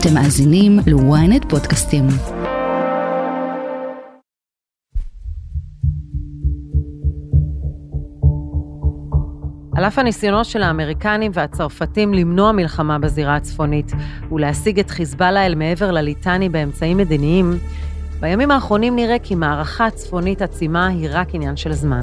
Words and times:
אתם 0.00 0.14
מאזינים 0.14 0.78
ל-ynet 0.86 1.48
פודקאסטים. 1.48 2.06
על 9.76 9.84
אף 9.84 9.98
הניסיונות 9.98 10.46
של 10.46 10.62
האמריקנים 10.62 11.30
והצרפתים 11.34 12.14
למנוע 12.14 12.52
מלחמה 12.52 12.98
בזירה 12.98 13.36
הצפונית 13.36 13.92
ולהשיג 14.32 14.78
את 14.78 14.90
חיזבאללה 14.90 15.46
אל 15.46 15.54
מעבר 15.54 15.90
לליטני 15.90 16.48
באמצעים 16.48 16.96
מדיניים, 16.96 17.58
בימים 18.20 18.50
האחרונים 18.50 18.96
נראה 18.96 19.18
כי 19.18 19.34
מערכה 19.34 19.90
צפונית 19.90 20.42
עצימה 20.42 20.86
היא 20.86 21.08
רק 21.12 21.34
עניין 21.34 21.56
של 21.56 21.72
זמן. 21.72 22.00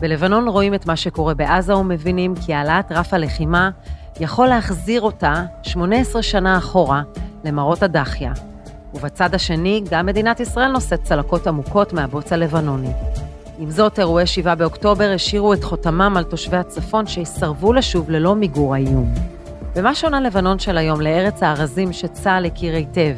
בלבנון 0.00 0.48
רואים 0.48 0.74
את 0.74 0.86
מה 0.86 0.96
שקורה 0.96 1.34
בעזה 1.34 1.76
ומבינים 1.76 2.34
כי 2.46 2.54
העלאת 2.54 2.92
רף 2.92 3.14
הלחימה 3.14 3.70
יכול 4.20 4.46
להחזיר 4.46 5.02
אותה 5.02 5.44
18 5.62 6.22
שנה 6.22 6.58
אחורה 6.58 7.02
למראות 7.44 7.82
הדחיה. 7.82 8.32
ובצד 8.94 9.34
השני, 9.34 9.82
גם 9.90 10.06
מדינת 10.06 10.40
ישראל 10.40 10.68
נושאת 10.68 11.02
צלקות 11.02 11.46
עמוקות 11.46 11.92
מהבוץ 11.92 12.32
הלבנוני. 12.32 12.92
עם 13.58 13.70
זאת, 13.70 13.98
אירועי 13.98 14.26
7 14.26 14.54
באוקטובר 14.54 15.12
השאירו 15.14 15.52
את 15.52 15.64
חותמם 15.64 16.14
על 16.16 16.24
תושבי 16.24 16.56
הצפון 16.56 17.06
שיסרבו 17.06 17.72
לשוב 17.72 18.10
ללא 18.10 18.34
מיגור 18.34 18.74
האיום. 18.74 19.14
ומה 19.74 19.94
שונה 19.94 20.20
לבנון 20.20 20.58
של 20.58 20.78
היום 20.78 21.00
לארץ 21.00 21.42
הארזים 21.42 21.92
שצה"ל 21.92 22.46
הכיר 22.46 22.74
היטב? 22.74 23.16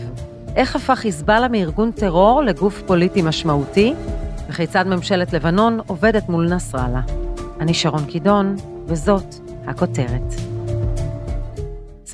איך 0.56 0.76
הפך 0.76 0.98
חיזבאללה 0.98 1.48
מארגון 1.48 1.90
טרור 1.90 2.42
לגוף 2.42 2.82
פוליטי 2.86 3.22
משמעותי? 3.22 3.94
וכיצד 4.48 4.86
ממשלת 4.86 5.32
לבנון 5.32 5.80
עובדת 5.86 6.28
מול 6.28 6.54
נסראללה? 6.54 7.00
אני 7.60 7.74
שרון 7.74 8.04
קידון, 8.04 8.56
וזאת 8.86 9.34
הכותרת. 9.66 10.43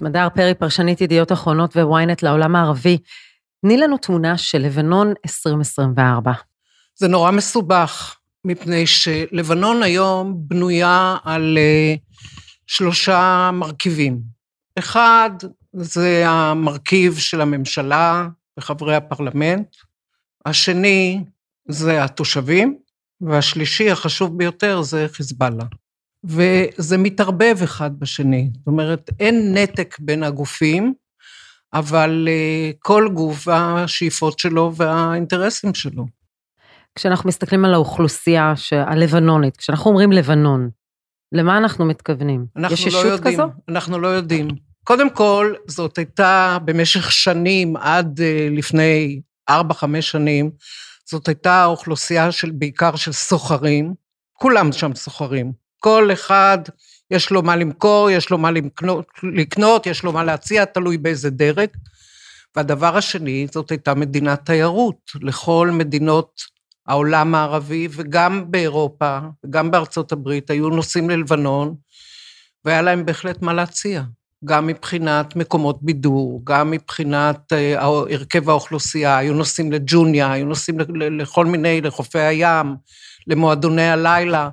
סמדר 0.00 0.28
פרי, 0.34 0.54
פרשנית 0.54 1.00
ידיעות 1.00 1.32
אחרונות 1.32 1.76
וויינט 1.76 2.22
לעולם 2.22 2.56
הערבי, 2.56 2.98
תני 3.62 3.76
לנו 3.76 3.96
תמונה 3.98 4.38
של 4.38 4.58
לבנון 4.58 5.14
2024. 5.26 6.32
זה 6.94 7.08
נורא 7.08 7.30
מסובך, 7.30 8.16
מפני 8.44 8.86
שלבנון 8.86 9.82
היום 9.82 10.34
בנויה 10.38 11.16
על 11.24 11.58
אה, 11.58 11.94
שלושה 12.66 13.50
מרכיבים. 13.52 14.20
אחד, 14.78 15.30
זה 15.72 16.28
המרכיב 16.28 17.18
של 17.18 17.40
הממשלה 17.40 18.28
וחברי 18.58 18.96
הפרלמנט. 18.96 19.76
השני, 20.46 21.24
זה 21.68 22.04
התושבים. 22.04 22.78
והשלישי, 23.20 23.90
החשוב 23.90 24.38
ביותר, 24.38 24.82
זה 24.82 25.06
חיזבאללה. 25.12 25.64
וזה 26.24 26.98
מתערבב 26.98 27.56
אחד 27.64 27.98
בשני. 27.98 28.50
זאת 28.56 28.66
אומרת, 28.66 29.10
אין 29.20 29.54
נתק 29.54 29.96
בין 30.00 30.22
הגופים, 30.22 30.94
אבל 31.72 32.28
אה, 32.30 32.70
כל 32.78 33.08
גוף 33.14 33.48
והשאיפות 33.48 34.38
שלו 34.38 34.72
והאינטרסים 34.76 35.74
שלו. 35.74 36.06
כשאנחנו 36.94 37.28
מסתכלים 37.28 37.64
על 37.64 37.74
האוכלוסייה 37.74 38.54
הלבנונית, 38.72 39.56
כשאנחנו 39.56 39.90
אומרים 39.90 40.12
לבנון, 40.12 40.70
למה 41.32 41.58
אנחנו 41.58 41.84
מתכוונים? 41.84 42.46
אנחנו 42.56 42.74
יש 42.74 42.86
לא 42.86 42.88
ישות 42.88 43.04
יודעים, 43.04 43.34
כזו? 43.34 43.44
אנחנו 43.68 43.98
לא 43.98 44.08
יודעים. 44.08 44.48
קודם 44.84 45.10
כל, 45.10 45.54
זאת 45.66 45.98
הייתה 45.98 46.58
במשך 46.64 47.12
שנים, 47.12 47.76
עד 47.76 48.20
אה, 48.20 48.48
לפני 48.50 49.20
ארבע, 49.48 49.74
חמש 49.74 50.10
שנים, 50.10 50.50
זאת 51.10 51.28
הייתה 51.28 51.64
אוכלוסייה 51.64 52.32
של, 52.32 52.50
בעיקר 52.50 52.96
של 52.96 53.12
סוחרים, 53.12 53.94
כולם 54.32 54.72
שם 54.72 54.94
סוחרים. 54.94 55.52
כל 55.80 56.10
אחד, 56.12 56.58
יש 57.10 57.30
לו 57.30 57.42
מה 57.42 57.56
למכור, 57.56 58.10
יש 58.10 58.30
לו 58.30 58.38
מה 58.38 58.50
לקנות, 58.50 59.06
לקנות, 59.22 59.86
יש 59.86 60.02
לו 60.02 60.12
מה 60.12 60.24
להציע, 60.24 60.64
תלוי 60.64 60.98
באיזה 60.98 61.30
דרג. 61.30 61.68
והדבר 62.56 62.96
השני, 62.96 63.46
זאת 63.52 63.70
הייתה 63.70 63.94
מדינת 63.94 64.46
תיירות 64.46 65.10
לכל 65.22 65.70
מדינות 65.72 66.40
העולם 66.86 67.34
הערבי, 67.34 67.88
וגם 67.90 68.50
באירופה, 68.50 69.18
וגם 69.44 69.70
בארצות 69.70 70.12
הברית, 70.12 70.50
היו 70.50 70.68
נוסעים 70.68 71.10
ללבנון, 71.10 71.74
והיה 72.64 72.82
להם 72.82 73.06
בהחלט 73.06 73.42
מה 73.42 73.52
להציע. 73.52 74.02
גם 74.44 74.66
מבחינת 74.66 75.36
מקומות 75.36 75.78
בידור, 75.82 76.40
גם 76.44 76.70
מבחינת 76.70 77.52
אה, 77.52 77.82
הרכב 77.82 78.50
האוכלוסייה, 78.50 79.18
היו 79.18 79.34
נוסעים 79.34 79.72
לג'וניה, 79.72 80.32
היו 80.32 80.46
נוסעים 80.46 80.78
לכל 81.18 81.46
מיני, 81.46 81.80
לחופי 81.80 82.18
הים, 82.18 82.76
למועדוני 83.26 83.88
הלילה. 83.90 84.48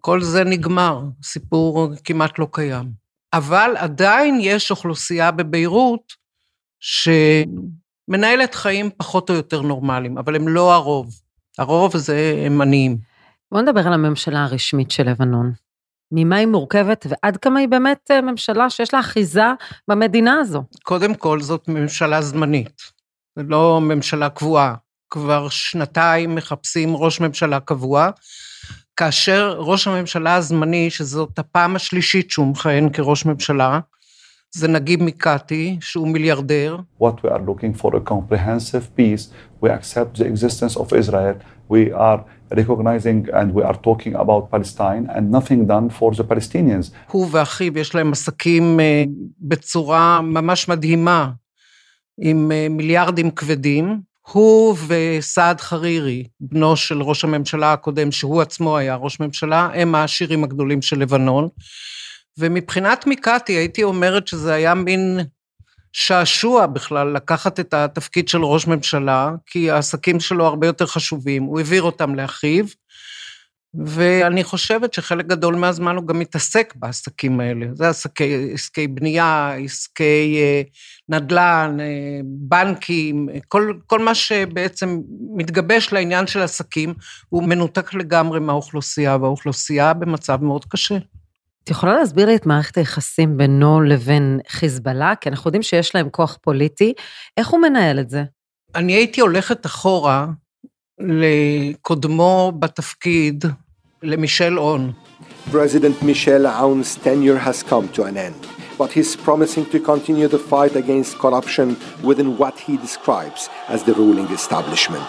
כל 0.00 0.22
זה 0.22 0.44
נגמר, 0.44 1.00
סיפור 1.22 1.90
כמעט 2.04 2.38
לא 2.38 2.46
קיים. 2.52 2.92
אבל 3.32 3.74
עדיין 3.76 4.38
יש 4.40 4.70
אוכלוסייה 4.70 5.30
בביירות 5.30 6.12
שמנהלת 6.80 8.54
חיים 8.54 8.90
פחות 8.96 9.30
או 9.30 9.34
יותר 9.34 9.62
נורמליים, 9.62 10.18
אבל 10.18 10.36
הם 10.36 10.48
לא 10.48 10.74
הרוב. 10.74 11.10
הרוב 11.58 11.96
זה 11.96 12.42
הם 12.46 12.60
עניים. 12.60 12.98
בואו 13.52 13.62
נדבר 13.62 13.86
על 13.86 13.92
הממשלה 13.92 14.44
הרשמית 14.44 14.90
של 14.90 15.10
לבנון. 15.10 15.52
ממה 16.12 16.36
היא 16.36 16.46
מורכבת 16.46 17.06
ועד 17.08 17.36
כמה 17.36 17.60
היא 17.60 17.68
באמת 17.68 18.10
אה, 18.10 18.20
ממשלה 18.20 18.70
שיש 18.70 18.94
לה 18.94 19.00
אחיזה 19.00 19.44
במדינה 19.88 20.40
הזו. 20.40 20.62
קודם 20.82 21.14
כל, 21.14 21.40
זאת 21.40 21.68
ממשלה 21.68 22.22
זמנית, 22.22 22.82
זה 23.36 23.42
לא 23.48 23.80
ממשלה 23.80 24.28
קבועה. 24.28 24.74
כבר 25.10 25.48
שנתיים 25.48 26.34
מחפשים 26.34 26.96
ראש 26.96 27.20
ממשלה 27.20 27.60
קבוע, 27.60 28.10
כאשר 28.98 29.56
ראש 29.58 29.88
הממשלה 29.88 30.34
הזמני, 30.34 30.90
שזאת 30.90 31.38
הפעם 31.38 31.76
השלישית 31.76 32.30
שהוא 32.30 32.46
מכהן 32.46 32.88
כראש 32.92 33.26
ממשלה, 33.26 33.80
זה 34.54 34.68
נגיב 34.68 35.02
מיקאטי, 35.02 35.76
שהוא 35.80 36.08
מיליארדר. 36.08 36.76
What 37.00 37.24
we 37.24 37.28
are 37.28 37.42
looking 37.48 37.80
for 37.82 37.94
a 37.94 38.10
comprehensive 38.10 38.96
peace, 38.96 39.28
we 39.62 39.68
accept 39.68 40.18
the 40.18 40.24
existence 40.24 40.76
of 40.76 40.92
Israel, 40.92 41.34
we 41.70 41.92
are 41.92 42.20
recognizing 42.50 43.28
and 43.32 43.54
we 43.54 43.62
are 43.62 43.78
talking 43.88 44.14
about 44.14 44.50
Palestine 44.50 45.06
and 45.14 45.30
nothing 45.30 45.60
done 45.66 45.88
for 45.98 46.12
the 46.12 46.24
Palestinians. 46.24 46.90
הוא 47.10 47.28
ואחיו 47.30 47.78
יש 47.78 47.94
להם 47.94 48.12
עסקים 48.12 48.80
אה, 48.80 49.04
בצורה 49.40 50.20
ממש 50.22 50.68
מדהימה, 50.68 51.30
עם 52.20 52.52
אה, 52.52 52.66
מיליארדים 52.70 53.30
כבדים. 53.30 54.07
הוא 54.32 54.76
וסעד 54.86 55.60
חרירי, 55.60 56.24
בנו 56.40 56.76
של 56.76 57.02
ראש 57.02 57.24
הממשלה 57.24 57.72
הקודם, 57.72 58.12
שהוא 58.12 58.42
עצמו 58.42 58.76
היה 58.76 58.94
ראש 58.94 59.20
ממשלה, 59.20 59.68
הם 59.74 59.94
העשירים 59.94 60.44
הגדולים 60.44 60.82
של 60.82 60.98
לבנון. 60.98 61.48
ומבחינת 62.38 63.06
מיקאטי 63.06 63.52
הייתי 63.52 63.82
אומרת 63.82 64.28
שזה 64.28 64.54
היה 64.54 64.74
מין 64.74 65.20
שעשוע 65.92 66.66
בכלל 66.66 67.12
לקחת 67.12 67.60
את 67.60 67.74
התפקיד 67.74 68.28
של 68.28 68.44
ראש 68.44 68.66
ממשלה, 68.66 69.30
כי 69.46 69.70
העסקים 69.70 70.20
שלו 70.20 70.46
הרבה 70.46 70.66
יותר 70.66 70.86
חשובים, 70.86 71.42
הוא 71.42 71.58
העביר 71.58 71.82
אותם 71.82 72.14
לאחיו, 72.14 72.64
ואני 73.74 74.44
חושבת 74.44 74.94
שחלק 74.94 75.26
גדול 75.26 75.54
מהזמן 75.54 75.96
הוא 75.96 76.06
גם 76.06 76.18
מתעסק 76.18 76.74
בעסקים 76.76 77.40
האלה. 77.40 77.66
זה 77.74 77.88
עסקי, 77.88 78.50
עסקי 78.54 78.86
בנייה, 78.86 79.54
עסקי 79.64 80.38
אה, 80.38 80.62
נדל"ן, 81.08 81.76
אה, 81.80 82.20
בנקים, 82.24 83.28
כל, 83.48 83.72
כל 83.86 83.98
מה 83.98 84.14
שבעצם 84.14 85.00
מתגבש 85.36 85.92
לעניין 85.92 86.26
של 86.26 86.40
עסקים, 86.40 86.94
הוא 87.28 87.42
מנותק 87.42 87.94
לגמרי 87.94 88.40
מהאוכלוסייה, 88.40 89.16
והאוכלוסייה 89.16 89.94
במצב 89.94 90.42
מאוד 90.42 90.64
קשה. 90.64 90.96
את 91.64 91.70
יכולה 91.70 91.96
להסביר 91.98 92.26
לי 92.26 92.36
את 92.36 92.46
מערכת 92.46 92.78
היחסים 92.78 93.36
בינו 93.36 93.80
לבין 93.80 94.40
חיזבאללה? 94.48 95.14
כי 95.20 95.28
אנחנו 95.28 95.48
יודעים 95.48 95.62
שיש 95.62 95.94
להם 95.94 96.10
כוח 96.10 96.38
פוליטי. 96.42 96.92
איך 97.36 97.48
הוא 97.48 97.60
מנהל 97.60 98.00
את 98.00 98.10
זה? 98.10 98.24
אני 98.74 98.92
הייתי 98.92 99.20
הולכת 99.20 99.66
אחורה 99.66 100.26
לקודמו 101.00 102.52
בתפקיד, 102.58 103.44
למישל 104.02 104.58
און. 104.58 104.92
President 105.50 106.02
Michel 106.02 106.46
Aoun's 106.46 106.96
tenure 106.96 107.38
has 107.38 107.62
come 107.62 107.88
to 107.96 108.02
an 108.04 108.16
end, 108.16 108.40
but 108.76 108.92
he's 108.92 109.16
promising 109.16 109.64
to 109.72 109.78
continue 109.80 110.28
the 110.28 110.38
fight 110.38 110.76
against 110.76 111.18
corruption 111.18 111.68
within 112.08 112.36
what 112.40 112.54
he 112.66 112.76
describes 112.76 113.48
as 113.68 113.82
the 113.84 113.94
ruling 113.94 114.28
establishment. 114.32 115.08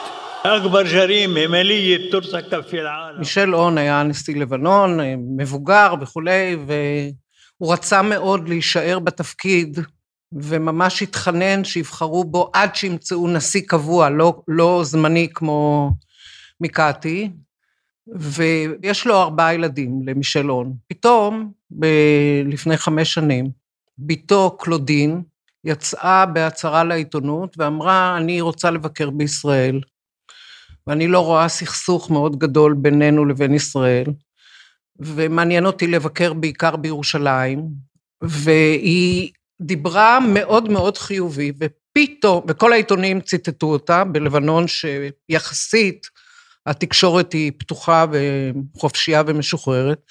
מישל 3.20 3.56
און 3.56 3.78
היה 3.78 4.04
נשיא 4.04 4.36
לבנון, 4.36 5.00
מבוגר 5.38 5.94
וכולי, 6.02 6.58
והוא 6.66 7.74
רצה 7.74 8.02
מאוד 8.02 8.50
להישאר 8.50 9.00
בתפקיד 9.00 9.80
וממש 10.32 11.02
התחנן 11.02 11.64
שיבחרו 11.64 12.24
בו 12.24 12.50
עד 12.54 12.76
שימצאו 12.76 13.28
נשיא 13.28 13.62
קבוע, 13.68 14.10
לא, 14.10 14.42
לא 14.48 14.82
זמני 14.84 15.28
כמו 15.34 15.92
מיקאטי, 16.62 17.32
ויש 18.08 19.08
לו 19.08 19.22
ארבעה 19.22 19.54
ילדים 19.54 20.02
למישל 20.06 20.52
און. 20.52 20.74
פתאום, 20.88 21.52
ב- 21.72 22.42
לפני 22.46 22.78
חמש 22.78 23.14
שנים, 23.14 23.50
בתו 23.98 24.58
קלודין 24.60 25.22
יצאה 25.64 26.26
בהצהרה 26.26 26.84
לעיתונות 26.84 27.56
ואמרה, 27.58 28.18
אני 28.18 28.42
רוצה 28.42 28.72
לבקר 28.72 29.10
בישראל. 29.10 29.82
ואני 30.88 31.08
לא 31.08 31.20
רואה 31.20 31.50
סכסוך 31.50 32.12
מאוד 32.12 32.40
גדול 32.40 32.74
בינינו 32.74 33.26
לבין 33.26 33.54
ישראל, 33.54 34.06
ומעניין 35.00 35.66
אותי 35.66 35.88
לבקר 35.88 36.34
בעיקר 36.34 36.76
בירושלים, 36.76 37.68
והיא 38.22 39.32
דיברה 39.62 40.20
מאוד 40.20 40.72
מאוד 40.72 40.98
חיובי, 40.98 41.52
ופתאום, 41.60 42.46
וכל 42.48 42.74
העיתונים 42.74 43.22
ציטטו 43.22 43.68
אותה, 43.68 44.04
בלבנון 44.04 44.66
שיחסית 44.68 46.08
התקשורת 46.66 47.34
היא 47.34 47.52
פתוחה 47.58 48.06
וחופשייה 48.76 49.24
ומשוחררת, 49.28 50.02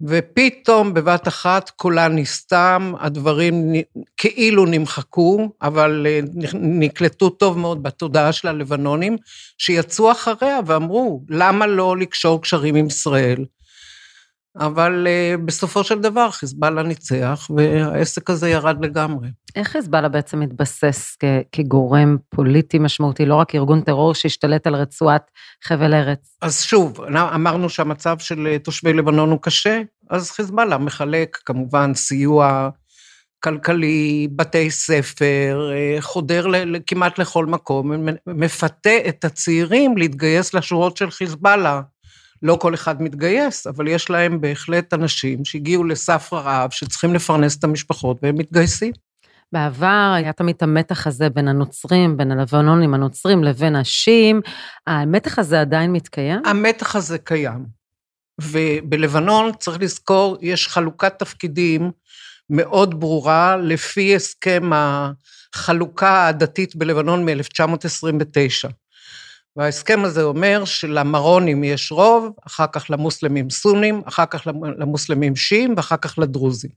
ופתאום 0.00 0.94
בבת 0.94 1.28
אחת 1.28 1.70
קולה 1.70 2.08
נסתם, 2.08 2.92
הדברים 3.00 3.72
כאילו 4.16 4.66
נמחקו, 4.66 5.48
אבל 5.62 6.06
אה, 6.08 6.20
נקלטו 6.54 7.30
טוב 7.30 7.58
מאוד 7.58 7.82
בתודעה 7.82 8.32
של 8.32 8.48
הלבנונים, 8.48 9.16
שיצאו 9.58 10.12
אחריה 10.12 10.60
ואמרו, 10.66 11.22
למה 11.28 11.66
לא 11.66 11.96
לקשור 11.96 12.42
קשרים 12.42 12.74
עם 12.74 12.86
ישראל? 12.86 13.44
אבל 14.58 15.06
uh, 15.06 15.40
בסופו 15.40 15.84
של 15.84 15.98
דבר 15.98 16.30
חיזבאללה 16.30 16.82
ניצח, 16.82 17.50
והעסק 17.56 18.30
הזה 18.30 18.48
ירד 18.50 18.84
לגמרי. 18.84 19.28
איך 19.56 19.68
חיזבאללה 19.68 20.08
בעצם 20.08 20.40
מתבסס 20.40 21.16
כ- 21.20 21.42
כגורם 21.52 22.16
פוליטי 22.28 22.78
משמעותי, 22.78 23.26
לא 23.26 23.34
רק 23.34 23.54
ארגון 23.54 23.80
טרור 23.80 24.14
שהשתלט 24.14 24.66
על 24.66 24.74
רצועת 24.74 25.30
חבל 25.64 25.94
ארץ? 25.94 26.36
אז 26.42 26.62
שוב, 26.62 27.00
אמרנו 27.34 27.68
שהמצב 27.68 28.18
של 28.18 28.46
אה, 28.46 28.58
תושבי 28.58 28.92
לבנון 28.92 29.30
הוא 29.30 29.38
קשה, 29.42 29.80
אז 30.10 30.30
חיזבאללה 30.30 30.78
מחלק 30.78 31.38
כמובן 31.44 31.94
סיוע 31.94 32.68
כלכלי, 33.40 34.28
בתי 34.36 34.70
ספר, 34.70 35.70
אה, 35.72 35.96
חודר 36.00 36.46
כמעט 36.86 37.18
לכל 37.18 37.46
מקום, 37.46 37.92
מפתה 38.26 38.96
את 39.08 39.24
הצעירים 39.24 39.96
להתגייס 39.96 40.54
לשורות 40.54 40.96
של 40.96 41.10
חיזבאללה. 41.10 41.80
לא 42.42 42.58
כל 42.60 42.74
אחד 42.74 43.02
מתגייס, 43.02 43.66
אבל 43.66 43.88
יש 43.88 44.10
להם 44.10 44.40
בהחלט 44.40 44.94
אנשים 44.94 45.44
שהגיעו 45.44 45.84
לסף 45.84 46.32
רעב, 46.32 46.70
שצריכים 46.70 47.14
לפרנס 47.14 47.56
את 47.58 47.64
המשפחות, 47.64 48.16
והם 48.22 48.34
מתגייסים. 48.38 48.92
בעבר 49.52 50.12
היה 50.16 50.32
תמיד 50.32 50.56
המתח 50.60 51.06
הזה 51.06 51.30
בין 51.30 51.48
הנוצרים, 51.48 52.16
בין 52.16 52.32
הלבנונים 52.32 52.94
הנוצרים 52.94 53.44
לבין 53.44 53.76
השיעים. 53.76 54.40
המתח 54.86 55.38
הזה 55.38 55.60
עדיין 55.60 55.92
מתקיים? 55.92 56.42
המתח 56.44 56.96
הזה 56.96 57.18
קיים. 57.18 57.66
ובלבנון, 58.40 59.52
צריך 59.58 59.80
לזכור, 59.80 60.36
יש 60.40 60.68
חלוקת 60.68 61.18
תפקידים 61.18 61.90
מאוד 62.50 63.00
ברורה 63.00 63.56
לפי 63.56 64.16
הסכם 64.16 64.70
החלוקה 64.74 66.26
הדתית 66.26 66.76
בלבנון 66.76 67.24
מ-1929. 67.24 68.70
וההסכם 69.56 70.04
הזה 70.04 70.22
אומר 70.22 70.64
שלמרונים 70.64 71.64
יש 71.64 71.92
רוב, 71.92 72.30
אחר 72.46 72.66
כך 72.72 72.90
למוסלמים 72.90 73.50
סונים, 73.50 74.02
אחר 74.04 74.26
כך 74.26 74.46
למוסלמים 74.78 75.36
שיעים 75.36 75.74
ואחר 75.76 75.96
כך 75.96 76.18
לדרוזים. 76.18 76.70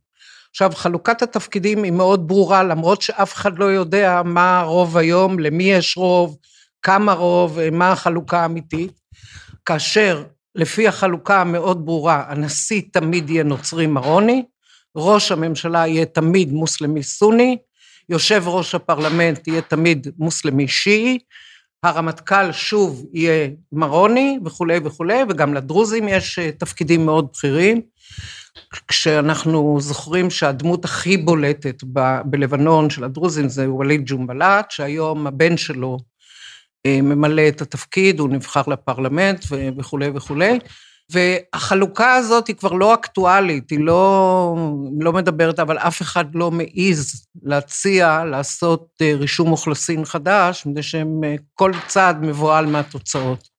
עכשיו, 0.52 0.72
חלוקת 0.76 1.22
התפקידים 1.22 1.84
היא 1.84 1.92
מאוד 1.92 2.28
ברורה, 2.28 2.64
למרות 2.64 3.02
שאף 3.02 3.34
אחד 3.34 3.60
לא 3.60 3.66
יודע 3.66 4.22
מה 4.26 4.60
הרוב 4.60 4.98
היום, 4.98 5.40
למי 5.40 5.64
יש 5.64 5.98
רוב, 5.98 6.38
כמה 6.82 7.14
רוב, 7.14 7.70
מה 7.72 7.92
החלוקה 7.92 8.40
האמיתית, 8.40 8.92
כאשר 9.66 10.24
לפי 10.56 10.88
החלוקה 10.88 11.42
המאוד 11.42 11.86
ברורה, 11.86 12.24
הנשיא 12.28 12.82
תמיד 12.94 13.30
יהיה 13.30 13.44
נוצרי 13.44 13.88
מרוני, 13.88 14.44
ראש 14.96 15.32
הממשלה 15.32 15.88
יהיה 15.88 16.06
תמיד 16.06 16.52
מוסלמי 16.52 17.04
סוני, 17.04 17.58
יושב 18.10 18.44
ראש 18.46 18.76
הפרלמנט 18.76 19.48
יהיה 19.48 19.62
תמיד 19.62 20.08
מוסלמי 20.18 20.68
שיעי, 20.68 21.20
הרמטכ"ל 21.84 22.52
שוב 22.52 23.06
יהיה 23.14 23.50
מרוני 23.72 24.40
וכולי 24.46 24.80
וכולי, 24.84 25.20
וגם 25.30 25.54
לדרוזים 25.54 26.08
יש 26.08 26.40
אה, 26.40 26.52
תפקידים 26.52 27.06
מאוד 27.06 27.28
בכירים. 27.34 27.82
כשאנחנו 28.88 29.78
זוכרים 29.82 30.30
שהדמות 30.30 30.86
הכי 30.86 31.18
בולטת 31.18 31.84
ב- 31.94 32.22
בלבנון 32.26 32.90
של 32.90 33.04
הדרוזים 33.04 33.50
זה 33.50 33.72
ווליד 33.72 34.02
ג'ומבלאט, 34.06 34.72
שהיום 34.72 35.28
הבן 35.28 35.58
שלו 35.58 35.98
אה, 36.86 37.02
ממלא 37.02 37.48
את 37.48 37.62
התפקיד, 37.62 38.20
הוא 38.20 38.30
נבחר 38.30 38.62
לפרלמנט 38.68 39.46
וכולי 39.78 40.10
וכולי. 40.16 40.60
והחלוקה 41.12 42.16
הזאת 42.16 42.48
היא 42.48 42.56
כבר 42.56 42.72
לא 42.72 42.94
אקטואלית, 42.94 43.70
היא 43.70 43.80
לא, 43.80 44.56
לא 45.00 45.14
מדברת, 45.14 45.60
אבל 45.60 45.78
אף 45.78 46.02
אחד 46.02 46.36
לא 46.36 46.52
מעז 46.52 47.26
להציע 47.44 48.24
לעשות 48.26 48.88
אה, 49.02 49.14
רישום 49.16 49.52
אוכלוסין 49.52 50.06
חדש, 50.06 50.66
מפני 50.66 50.84
שכל 50.84 51.74
אה, 51.74 51.80
צעד 51.88 52.22
מבוהל 52.22 52.66
מהתוצאות. 52.66 53.50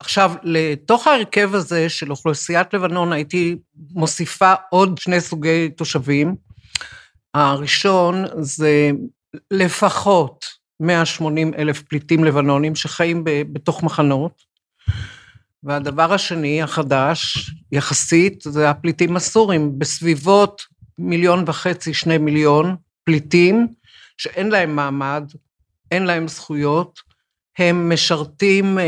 עכשיו, 0.00 0.32
לתוך 0.42 1.06
ההרכב 1.06 1.54
הזה 1.54 1.88
של 1.88 2.10
אוכלוסיית 2.10 2.74
לבנון 2.74 3.12
הייתי 3.12 3.56
מוסיפה 3.90 4.54
עוד 4.70 4.98
שני 4.98 5.20
סוגי 5.20 5.68
תושבים. 5.68 6.34
הראשון 7.34 8.24
זה 8.40 8.90
לפחות 9.50 10.44
180 10.80 11.54
אלף 11.54 11.82
פליטים 11.82 12.24
לבנונים 12.24 12.74
שחיים 12.74 13.22
בתוך 13.24 13.82
מחנות. 13.82 14.42
והדבר 15.62 16.12
השני, 16.12 16.62
החדש, 16.62 17.50
יחסית, 17.72 18.42
זה 18.48 18.70
הפליטים 18.70 19.16
הסורים, 19.16 19.78
בסביבות 19.78 20.62
מיליון 20.98 21.44
וחצי, 21.46 21.94
שני 21.94 22.18
מיליון 22.18 22.76
פליטים, 23.04 23.66
שאין 24.18 24.48
להם 24.48 24.76
מעמד, 24.76 25.24
אין 25.90 26.04
להם 26.04 26.28
זכויות, 26.28 27.00
הם 27.58 27.92
משרתים 27.92 28.78
אה, 28.78 28.84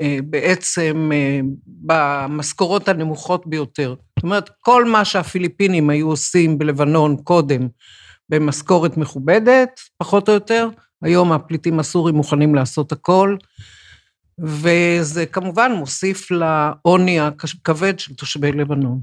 אה, 0.00 0.18
בעצם 0.24 1.10
אה, 1.14 1.40
במשכורות 1.66 2.88
הנמוכות 2.88 3.46
ביותר. 3.46 3.94
זאת 4.18 4.22
אומרת, 4.22 4.50
כל 4.60 4.84
מה 4.84 5.04
שהפיליפינים 5.04 5.90
היו 5.90 6.08
עושים 6.08 6.58
בלבנון 6.58 7.16
קודם 7.16 7.68
במשכורת 8.28 8.96
מכובדת, 8.96 9.80
פחות 9.98 10.28
או 10.28 10.34
יותר, 10.34 10.68
היום 11.02 11.32
הפליטים 11.32 11.80
הסורים 11.80 12.14
מוכנים 12.14 12.54
לעשות 12.54 12.92
הכל. 12.92 13.36
וזה 14.38 15.26
כמובן 15.26 15.72
מוסיף 15.72 16.30
לעוני 16.30 17.20
הכבד 17.20 17.98
של 17.98 18.14
תושבי 18.14 18.52
לבנון. 18.52 19.00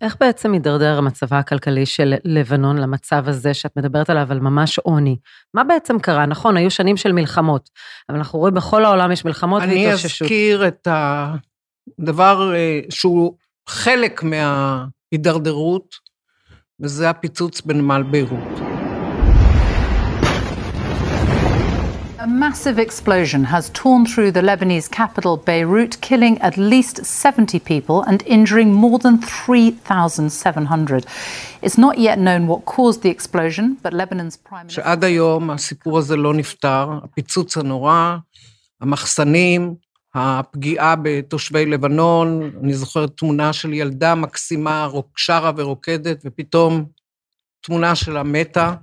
איך 0.00 0.16
בעצם 0.20 0.52
הידרדר 0.52 1.00
מצבה 1.00 1.38
הכלכלי 1.38 1.86
של 1.86 2.14
לבנון 2.24 2.78
למצב 2.78 3.28
הזה 3.28 3.54
שאת 3.54 3.76
מדברת 3.76 4.10
עליו, 4.10 4.26
על 4.30 4.40
ממש 4.40 4.78
עוני? 4.78 5.16
מה 5.54 5.64
בעצם 5.64 5.98
קרה? 5.98 6.26
נכון, 6.26 6.56
היו 6.56 6.70
שנים 6.70 6.96
של 6.96 7.12
מלחמות, 7.12 7.70
אבל 8.08 8.18
אנחנו 8.18 8.38
רואים 8.38 8.54
בכל 8.54 8.84
העולם 8.84 9.12
יש 9.12 9.24
מלחמות 9.24 9.62
והתאוששות. 9.62 10.22
אני 10.22 10.28
אזכיר 10.28 10.68
את 10.68 10.88
הדבר 11.98 12.54
אה, 12.54 12.80
שהוא 12.90 13.36
חלק 13.68 14.22
מההידרדרות, 14.22 15.94
וזה 16.80 17.10
הפיצוץ 17.10 17.60
בנמל 17.60 18.02
ביירות. 18.02 18.65
A 22.19 22.27
massive 22.27 22.77
explosion 22.77 23.43
has 23.45 23.71
torn 23.71 24.05
through 24.05 24.31
the 24.31 24.41
Lebanese 24.41 24.89
capital, 24.91 25.37
Beirut, 25.37 25.99
killing 26.01 26.39
at 26.41 26.55
least 26.55 27.03
70 27.03 27.59
people 27.59 28.03
and 28.03 28.21
injuring 28.27 28.73
more 28.73 28.99
than 28.99 29.17
3,700. 29.19 31.05
It's 31.63 31.77
not 31.77 31.97
yet 31.97 32.19
known 32.19 32.45
what 32.45 32.65
caused 32.65 33.01
the 33.01 33.09
explosion, 33.09 33.77
but 33.81 33.93
Lebanon's 33.93 34.37
prime 34.37 34.67
minister... 34.67 34.81
שעד 34.81 35.03
היום 35.03 35.49
הסיפור 35.49 35.97
הזה 35.97 36.15
לא 36.15 36.33
נפתר, 36.33 36.89
הפיצוץ 37.03 37.57
הנורא, 37.57 38.17
המחסנים, 38.81 39.75
הפגיעה 40.15 40.95
בתושבי 41.01 41.65
לבנון, 41.65 42.51
אני 42.63 42.73
זוכרת 42.73 43.17
תמונה 43.17 43.53
של 43.53 43.73
ילדה 43.73 44.15
מקסימה, 44.15 44.87
שרה 45.15 45.51
ורוקדת, 45.55 46.21
ופתאום 46.25 46.85
תמונה 47.61 47.95
שלה 47.95 48.23
מתה. 48.23 48.73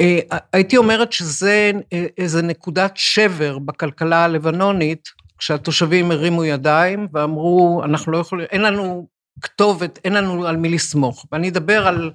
אה, 0.00 0.38
הייתי 0.52 0.76
אומרת 0.76 1.12
שזה 1.12 1.72
אה, 1.92 2.06
איזה 2.18 2.42
נקודת 2.42 2.92
שבר 2.94 3.58
בכלכלה 3.58 4.24
הלבנונית, 4.24 5.08
כשהתושבים 5.38 6.10
הרימו 6.10 6.44
ידיים 6.44 7.08
ואמרו, 7.12 7.82
אנחנו 7.84 8.12
לא 8.12 8.18
יכולים, 8.18 8.46
אין 8.50 8.60
לנו 8.60 9.08
כתובת, 9.42 9.98
אין 10.04 10.12
לנו 10.12 10.46
על 10.46 10.56
מי 10.56 10.68
לסמוך. 10.68 11.26
ואני 11.32 11.48
אדבר 11.48 11.86
על 11.86 12.10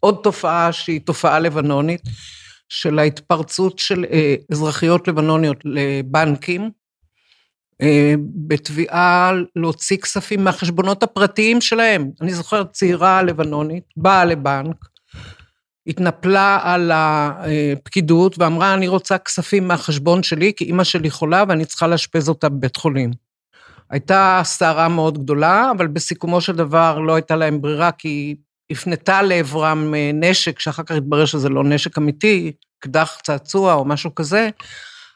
עוד 0.00 0.20
תופעה 0.22 0.72
שהיא 0.72 1.00
תופעה 1.00 1.38
לבנונית, 1.38 2.02
של 2.68 2.98
ההתפרצות 2.98 3.78
של 3.78 4.04
אה, 4.12 4.34
אזרחיות 4.52 5.08
לבנוניות 5.08 5.56
לבנקים, 5.64 6.70
בתביעה 8.34 9.32
להוציא 9.56 9.96
כספים 9.96 10.44
מהחשבונות 10.44 11.02
הפרטיים 11.02 11.60
שלהם. 11.60 12.10
אני 12.20 12.34
זוכרת 12.34 12.72
צעירה 12.72 13.22
לבנונית, 13.22 13.84
באה 13.96 14.24
לבנק, 14.24 14.89
התנפלה 15.86 16.58
על 16.62 16.92
הפקידות 16.94 18.38
ואמרה, 18.38 18.74
אני 18.74 18.88
רוצה 18.88 19.18
כספים 19.18 19.68
מהחשבון 19.68 20.22
שלי, 20.22 20.52
כי 20.56 20.64
אימא 20.64 20.84
שלי 20.84 21.10
חולה 21.10 21.44
ואני 21.48 21.64
צריכה 21.64 21.86
לאשפז 21.86 22.28
אותה 22.28 22.48
בבית 22.48 22.76
חולים. 22.76 23.10
הייתה 23.90 24.40
סערה 24.44 24.88
מאוד 24.88 25.18
גדולה, 25.18 25.70
אבל 25.76 25.86
בסיכומו 25.86 26.40
של 26.40 26.56
דבר 26.56 26.98
לא 26.98 27.14
הייתה 27.14 27.36
להם 27.36 27.60
ברירה, 27.60 27.92
כי 27.92 28.08
היא 28.08 28.36
הפנתה 28.70 29.22
לעברם 29.22 29.94
אה, 29.94 30.10
נשק, 30.14 30.58
שאחר 30.58 30.82
כך 30.82 30.94
התברר 30.94 31.24
שזה 31.24 31.48
לא 31.48 31.64
נשק 31.64 31.98
אמיתי, 31.98 32.52
אקדח 32.80 33.18
צעצוע 33.22 33.74
או 33.74 33.84
משהו 33.84 34.14
כזה, 34.14 34.50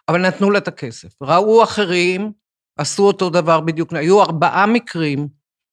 אבל 0.08 0.20
נתנו 0.20 0.50
לה 0.50 0.58
את 0.58 0.68
הכסף. 0.68 1.22
ראו 1.22 1.64
אחרים, 1.64 2.32
עשו 2.78 3.02
אותו 3.02 3.30
דבר 3.30 3.60
בדיוק, 3.60 3.92
היו 3.92 4.22
ארבעה 4.22 4.66
מקרים, 4.66 5.28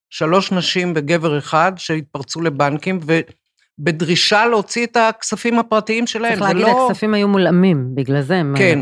שלוש 0.10 0.52
נשים 0.52 0.94
וגבר 0.96 1.38
אחד, 1.38 1.72
שהתפרצו 1.78 2.42
לבנקים, 2.42 3.00
ו... 3.08 3.20
בדרישה 3.80 4.46
להוציא 4.46 4.86
את 4.86 4.98
הכספים 4.98 5.60
הפרטיים 5.60 6.08
שלהם. 6.08 6.32
צריך 6.32 6.42
להגיד, 6.42 6.62
לא... 6.62 6.88
הכספים 6.90 7.14
היו 7.14 7.28
מולאמים, 7.28 7.96
בגלל 7.96 8.22
זה 8.22 8.36
הם... 8.38 8.56
כן. 8.58 8.80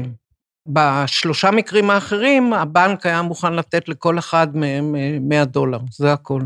בשלושה 0.67 1.51
מקרים 1.51 1.89
האחרים, 1.89 2.53
הבנק 2.53 3.05
היה 3.05 3.21
מוכן 3.21 3.53
לתת 3.53 3.89
לכל 3.89 4.19
אחד 4.19 4.57
מהם 4.57 4.95
100 5.21 5.45
דולר, 5.45 5.79
זה 5.91 6.13
הכל. 6.13 6.41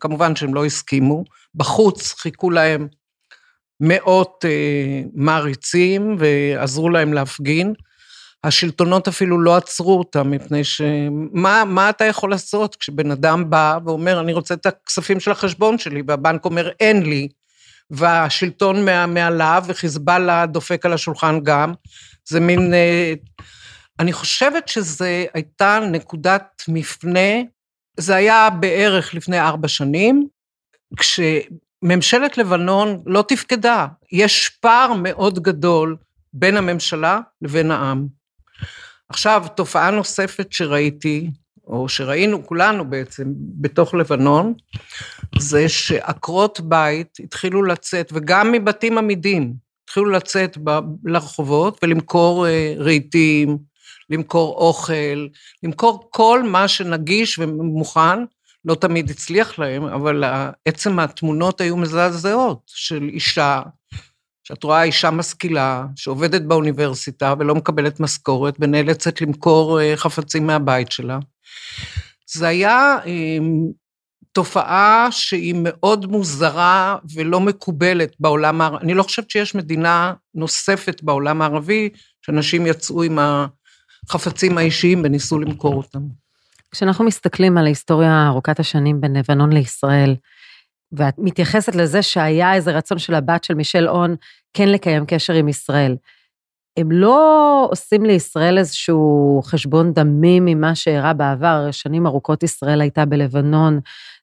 כמובן 0.00 0.36
שהם 0.36 0.54
לא 0.54 0.64
הסכימו. 0.64 1.24
בחוץ 1.54 2.12
חיכו 2.12 2.50
להם 2.50 2.88
מאות 3.80 4.44
אה, 4.48 5.02
מעריצים 5.14 6.16
ועזרו 6.18 6.90
להם 6.90 7.12
להפגין. 7.12 7.74
השלטונות 8.44 9.08
אפילו 9.08 9.40
לא 9.40 9.56
עצרו 9.56 9.98
אותם, 9.98 10.30
מפני 10.30 10.64
ש... 10.64 10.82
מה, 11.32 11.64
מה 11.64 11.90
אתה 11.90 12.04
יכול 12.04 12.30
לעשות 12.30 12.76
כשבן 12.76 13.10
אדם 13.10 13.50
בא 13.50 13.78
ואומר, 13.84 14.20
אני 14.20 14.32
רוצה 14.32 14.54
את 14.54 14.66
הכספים 14.66 15.20
של 15.20 15.30
החשבון 15.30 15.78
שלי, 15.78 16.02
והבנק 16.06 16.44
אומר, 16.44 16.70
אין 16.80 17.02
לי, 17.02 17.28
והשלטון 17.90 18.84
מעליו, 19.08 19.64
וחיזבאללה 19.66 20.46
דופק 20.46 20.86
על 20.86 20.92
השולחן 20.92 21.40
גם. 21.42 21.72
זה 22.28 22.40
מין... 22.40 22.74
אה, 22.74 23.14
אני 23.98 24.12
חושבת 24.12 24.68
שזו 24.68 25.04
הייתה 25.34 25.78
נקודת 25.92 26.62
מפנה, 26.68 27.42
זה 27.96 28.14
היה 28.14 28.50
בערך 28.50 29.14
לפני 29.14 29.40
ארבע 29.40 29.68
שנים, 29.68 30.28
כשממשלת 30.96 32.38
לבנון 32.38 33.02
לא 33.06 33.24
תפקדה. 33.28 33.86
יש 34.12 34.48
פער 34.48 34.92
מאוד 34.92 35.38
גדול 35.38 35.96
בין 36.32 36.56
הממשלה 36.56 37.20
לבין 37.42 37.70
העם. 37.70 38.06
עכשיו, 39.08 39.44
תופעה 39.54 39.90
נוספת 39.90 40.52
שראיתי, 40.52 41.30
או 41.66 41.88
שראינו 41.88 42.46
כולנו 42.46 42.90
בעצם, 42.90 43.24
בתוך 43.36 43.94
לבנון, 43.94 44.54
זה 45.38 45.68
שעקרות 45.68 46.60
בית 46.60 47.18
התחילו 47.24 47.62
לצאת, 47.62 48.12
וגם 48.14 48.52
מבתים 48.52 48.98
עמידים, 48.98 49.54
התחילו 49.84 50.06
לצאת 50.06 50.58
לרחובות 51.04 51.78
ולמכור 51.82 52.46
אה, 52.46 52.74
רהיטים, 52.78 53.58
למכור 54.10 54.54
אוכל, 54.54 55.26
למכור 55.62 56.08
כל 56.10 56.42
מה 56.42 56.68
שנגיש 56.68 57.38
ומוכן, 57.38 58.18
לא 58.64 58.74
תמיד 58.74 59.10
הצליח 59.10 59.58
להם, 59.58 59.84
אבל 59.84 60.24
עצם 60.64 60.98
התמונות 60.98 61.60
היו 61.60 61.76
מזעזעות 61.76 62.60
של 62.66 63.02
אישה 63.02 63.62
שאת 64.48 64.64
רואה 64.64 64.82
אישה 64.82 65.10
משכילה, 65.10 65.86
שעובדת 65.96 66.42
באוניברסיטה 66.42 67.34
ולא 67.38 67.54
מקבלת 67.54 68.00
משכורת, 68.00 68.54
ונאלצת 68.60 69.20
למכור 69.20 69.80
אה, 69.80 69.96
חפצים 69.96 70.46
מהבית 70.46 70.92
שלה. 70.92 71.18
זה 72.26 72.48
היה 72.48 72.98
אמ, 73.06 73.66
תופעה 74.32 75.08
שהיא 75.10 75.54
מאוד 75.58 76.06
מוזרה 76.06 76.96
ולא 77.14 77.40
מקובלת 77.40 78.16
בעולם 78.20 78.60
הערבי. 78.60 78.84
אני 78.84 78.94
לא 78.94 79.02
חושבת 79.02 79.30
שיש 79.30 79.54
מדינה 79.54 80.14
נוספת 80.34 81.02
בעולם 81.02 81.42
הערבי 81.42 81.88
שאנשים 82.22 82.66
יצאו 82.66 83.02
עם 83.02 83.18
החפצים 84.08 84.58
האישיים 84.58 85.02
וניסו 85.04 85.38
למכור 85.38 85.74
אותם. 85.74 86.00
כשאנחנו 86.70 87.04
מסתכלים 87.04 87.58
על 87.58 87.64
ההיסטוריה 87.64 88.26
ארוכת 88.26 88.60
השנים 88.60 89.00
בין 89.00 89.16
לבנון 89.16 89.52
לישראל, 89.52 90.14
ואת 90.92 91.14
מתייחסת 91.18 91.74
לזה 91.74 92.02
שהיה 92.02 92.54
איזה 92.54 92.70
רצון 92.70 92.98
של 92.98 93.14
הבת 93.14 93.44
של 93.44 93.54
מישל 93.54 93.88
און 93.88 94.16
כן 94.54 94.68
לקיים 94.68 95.04
קשר 95.06 95.32
עם 95.32 95.48
ישראל. 95.48 95.96
הם 96.76 96.92
לא 96.92 97.66
עושים 97.70 98.04
לישראל 98.04 98.58
איזשהו 98.58 99.40
חשבון 99.44 99.92
דמים 99.92 100.44
ממה 100.44 100.74
שאירע 100.74 101.12
בעבר, 101.12 101.68
שנים 101.70 102.06
ארוכות 102.06 102.42
ישראל 102.42 102.80
הייתה 102.80 103.04
בלבנון, 103.04 103.80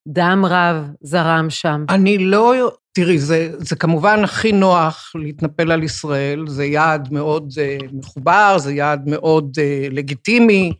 דם 0.08 0.46
רב 0.48 0.89
זרם 1.01 1.50
שם. 1.50 1.86
אני 1.89 2.17
לא, 2.17 2.53
תראי, 2.91 3.20
זה, 3.20 3.50
זה 3.58 3.75
כמובן 3.75 4.24
הכי 4.24 4.51
נוח 4.51 5.12
להתנפל 5.15 5.72
על 5.72 5.84
ישראל, 5.84 6.48
זה 6.48 6.65
יעד 6.65 7.13
מאוד 7.13 7.51
uh, 7.51 7.86
מחובר, 7.93 8.55
זה 8.58 8.74
יעד 8.74 9.01
מאוד 9.05 9.58
uh, 9.58 9.93
לגיטימי, 9.93 10.74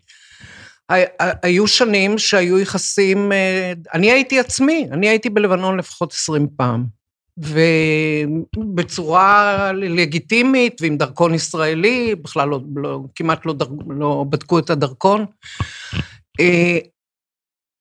היו 1.44 1.68
שנים 1.68 2.18
שהיו 2.18 2.60
יחסים, 2.60 3.32
אה, 3.32 3.74
אני 3.94 4.12
הייתי 4.12 4.40
עצמי, 4.40 4.88
אני 4.92 5.10
הייתי 5.10 5.30
בלבנון 5.30 5.78
לפחות 5.78 6.12
עשרים 6.12 6.48
פעם. 6.58 6.86
ובצורה 8.58 9.72
לגיטימית 9.74 10.82
ועם 10.82 10.98
דרכון 10.98 11.34
ישראלי, 11.34 12.16
בכלל 12.16 12.50
לא, 12.50 12.60
לא 12.76 13.00
כמעט 13.16 13.46
לא, 13.46 13.54
דר, 13.54 13.68
לא 13.88 14.26
בדקו 14.30 14.60
את 14.60 14.70
הדרכון. 14.70 15.26
אה, 16.40 16.78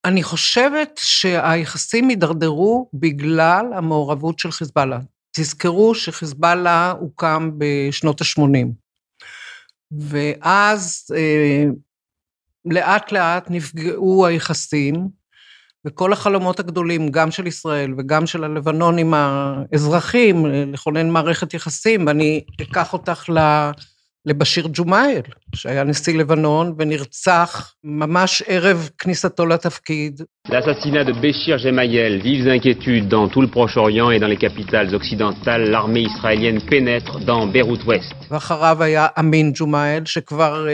אני 0.05 0.23
חושבת 0.23 0.99
שהיחסים 1.03 2.09
הידרדרו 2.09 2.89
בגלל 2.93 3.65
המעורבות 3.75 4.39
של 4.39 4.51
חיזבאללה. 4.51 4.99
תזכרו 5.35 5.95
שחיזבאללה 5.95 6.91
הוקם 6.91 7.51
בשנות 7.57 8.21
ה-80. 8.21 8.67
ואז 9.91 11.05
אה, 11.15 11.65
לאט 12.65 13.11
לאט 13.11 13.49
נפגעו 13.49 14.25
היחסים, 14.25 15.07
וכל 15.87 16.13
החלומות 16.13 16.59
הגדולים, 16.59 17.09
גם 17.09 17.31
של 17.31 17.47
ישראל 17.47 17.93
וגם 17.97 18.25
של 18.25 18.43
הלבנון 18.43 18.97
עם 18.97 19.13
האזרחים, 19.13 20.45
לכונן 20.45 21.09
מערכת 21.09 21.53
יחסים, 21.53 22.07
ואני 22.07 22.41
אקח 22.61 22.93
אותך 22.93 23.29
ל... 23.29 23.39
לבשיר 24.25 24.67
ג'ומאייל, 24.73 25.21
שהיה 25.55 25.83
נשיא 25.83 26.17
לבנון 26.17 26.75
ונרצח 26.77 27.73
ממש 27.83 28.43
ערב 28.47 28.89
כניסתו 28.97 29.45
לתפקיד. 29.45 30.21
L'assassinat 30.47 31.03
de 31.09 31.13
Béchir 31.23 31.57
Gemayel, 31.65 32.21
vives 32.21 32.47
inquiétudes 32.47 33.07
dans 33.09 33.27
tout 33.27 33.41
le 33.41 33.49
Proche-Orient 33.55 34.09
et 34.11 34.19
dans 34.19 34.31
les 34.33 34.41
capitales 34.47 34.95
occidentales, 34.95 35.63
l'armée 35.73 36.05
israélienne 36.11 36.59
pénètre 36.71 37.19
dans 37.25 37.47
Beyrouth 37.47 37.83
Ouest. 37.87 38.15
ואחריו 38.31 38.83
היה 38.83 39.07
אמין 39.19 39.51
ג'ומאייל, 39.55 40.05
שכבר 40.05 40.67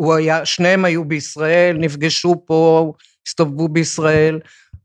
הוא 0.00 0.14
היה, 0.14 0.44
שניהם 0.44 0.84
היו 0.84 1.04
בישראל, 1.04 1.76
נפגשו 1.76 2.42
פה, 2.46 2.92
הסתובבו 3.26 3.68
בישראל, 3.68 4.40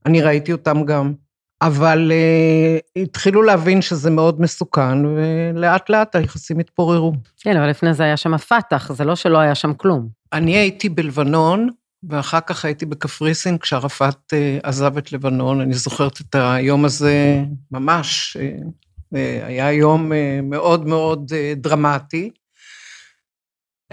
אני 0.05 0.21
ראיתי 0.21 0.51
אותם 0.51 0.85
גם. 0.85 1.13
אבל 1.61 2.11
uh, 2.11 3.01
התחילו 3.01 3.43
להבין 3.43 3.81
שזה 3.81 4.09
מאוד 4.09 4.41
מסוכן, 4.41 5.05
ולאט 5.05 5.89
לאט 5.89 6.15
היחסים 6.15 6.59
התפוררו. 6.59 7.13
כן, 7.39 7.57
אבל 7.57 7.69
לפני 7.69 7.93
זה 7.93 8.03
היה 8.03 8.17
שם 8.17 8.33
הפת"ח, 8.33 8.91
זה 8.91 9.03
לא 9.03 9.15
שלא 9.15 9.37
היה 9.37 9.55
שם 9.55 9.73
כלום. 9.73 10.07
אני 10.33 10.57
הייתי 10.57 10.89
בלבנון, 10.89 11.69
ואחר 12.09 12.39
כך 12.39 12.65
הייתי 12.65 12.85
בקפריסין 12.85 13.57
כשערפאת 13.57 14.33
uh, 14.33 14.67
עזב 14.67 14.97
את 14.97 15.11
לבנון. 15.11 15.61
אני 15.61 15.73
זוכרת 15.73 16.21
את 16.21 16.35
היום 16.35 16.85
הזה 16.85 17.43
ממש, 17.71 18.37
uh, 18.37 19.17
היה 19.45 19.71
יום 19.71 20.11
uh, 20.11 20.15
מאוד 20.43 20.87
מאוד 20.87 21.31
uh, 21.31 21.59
דרמטי. 21.59 22.31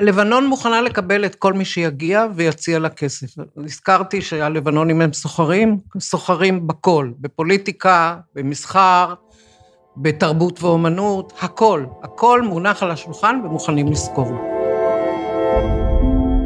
לבנון 0.00 0.46
מוכנה 0.46 0.80
לקבל 0.80 1.24
את 1.24 1.34
כל 1.34 1.52
מי 1.52 1.64
שיגיע 1.64 2.26
ויציע 2.34 2.78
לה 2.78 2.88
כסף. 2.88 3.26
הזכרתי 3.56 4.22
שהלבנונים 4.22 5.00
הם 5.00 5.12
סוחרים, 5.12 5.78
סוחרים 5.98 6.66
בכל, 6.66 7.10
בפוליטיקה, 7.20 8.16
במסחר, 8.34 9.14
בתרבות 9.96 10.62
ואומנות, 10.62 11.32
הכל, 11.40 11.84
הכל 12.02 12.42
מונח 12.42 12.82
על 12.82 12.90
השולחן 12.90 13.40
ומוכנים 13.44 13.92
לזכור. 13.92 14.32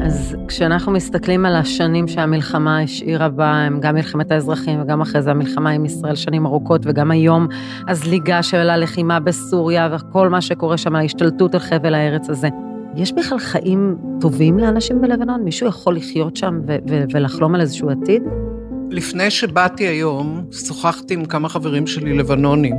אז 0.07 0.37
כשאנחנו 0.49 0.93
מסתכלים 0.93 1.47
על 1.47 1.57
השנים 1.57 2.09
שהמלחמה 2.09 2.83
השאירה 2.83 3.29
בהם, 3.29 3.81
גם 3.81 3.95
מלחמת 3.95 4.31
האזרחים 4.31 4.83
וגם 4.83 5.01
אחרי 5.01 5.23
זה 5.23 5.31
המלחמה 5.31 5.71
עם 5.71 5.85
ישראל 5.85 6.15
שנים 6.15 6.47
ארוכות, 6.47 6.81
וגם 6.85 7.11
היום 7.11 7.49
הזליגה 7.89 8.43
של 8.43 8.71
הלחימה 8.71 9.21
בסוריה 9.21 9.89
וכל 9.93 10.29
מה 10.29 10.41
שקורה 10.41 10.77
שם, 10.77 10.97
ההשתלטות 10.97 11.55
על 11.55 11.61
חבל 11.61 11.95
הארץ 11.95 12.31
הזה. 12.31 12.49
יש 12.97 13.13
בכלל 13.13 13.39
חיים 13.39 13.97
טובים 14.21 14.59
לאנשים 14.59 15.01
בלבנון? 15.01 15.43
מישהו 15.43 15.69
יכול 15.69 15.97
לחיות 15.97 16.37
שם 16.37 16.61
ו- 16.67 16.77
ו- 16.91 17.05
ולחלום 17.13 17.55
על 17.55 17.61
איזשהו 17.61 17.91
עתיד? 17.91 18.23
לפני 18.91 19.31
שבאתי 19.31 19.85
היום, 19.85 20.45
שוחחתי 20.67 21.15
עם 21.15 21.25
כמה 21.25 21.49
חברים 21.49 21.87
שלי 21.87 22.19
לבנונים, 22.19 22.75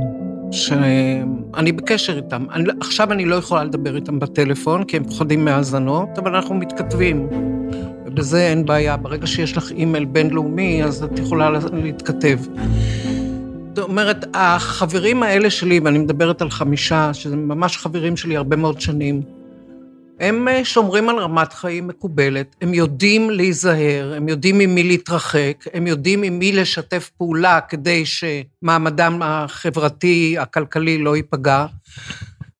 שאני 0.50 1.72
בקשר 1.72 2.16
איתם. 2.16 2.46
אני, 2.52 2.68
עכשיו 2.80 3.12
אני 3.12 3.24
לא 3.24 3.36
יכולה 3.36 3.64
לדבר 3.64 3.96
איתם 3.96 4.18
בטלפון, 4.18 4.84
כי 4.84 4.96
הם 4.96 5.04
פוחדים 5.04 5.44
מהאזנות, 5.44 6.08
אבל 6.18 6.34
אנחנו 6.34 6.54
מתכתבים. 6.54 7.28
ובזה 8.06 8.48
אין 8.48 8.66
בעיה. 8.66 8.96
ברגע 8.96 9.26
שיש 9.26 9.56
לך 9.56 9.70
אימייל 9.70 10.04
בינלאומי, 10.04 10.84
אז 10.84 11.02
את 11.02 11.18
יכולה 11.18 11.50
להתכתב. 11.72 12.38
זאת 13.76 13.88
אומרת, 13.88 14.26
החברים 14.34 15.22
האלה 15.22 15.50
שלי, 15.50 15.80
ואני 15.80 15.98
מדברת 15.98 16.42
על 16.42 16.50
חמישה, 16.50 17.14
שזה 17.14 17.36
ממש 17.36 17.76
חברים 17.76 18.16
שלי 18.16 18.36
הרבה 18.36 18.56
מאוד 18.56 18.80
שנים, 18.80 19.37
הם 20.20 20.48
אה, 20.48 20.64
שומרים 20.64 21.08
על 21.08 21.18
רמת 21.18 21.52
חיים 21.52 21.86
מקובלת, 21.86 22.56
הם 22.60 22.74
יודעים 22.74 23.30
להיזהר, 23.30 24.14
הם 24.16 24.28
יודעים 24.28 24.60
עם 24.60 24.74
מי 24.74 24.82
להתרחק, 24.82 25.64
הם 25.74 25.86
יודעים 25.86 26.22
עם 26.22 26.38
מי 26.38 26.52
לשתף 26.52 27.10
פעולה 27.16 27.60
כדי 27.60 28.04
שמעמדם 28.06 29.20
החברתי, 29.22 30.36
הכלכלי 30.38 30.98
לא 30.98 31.16
ייפגע, 31.16 31.66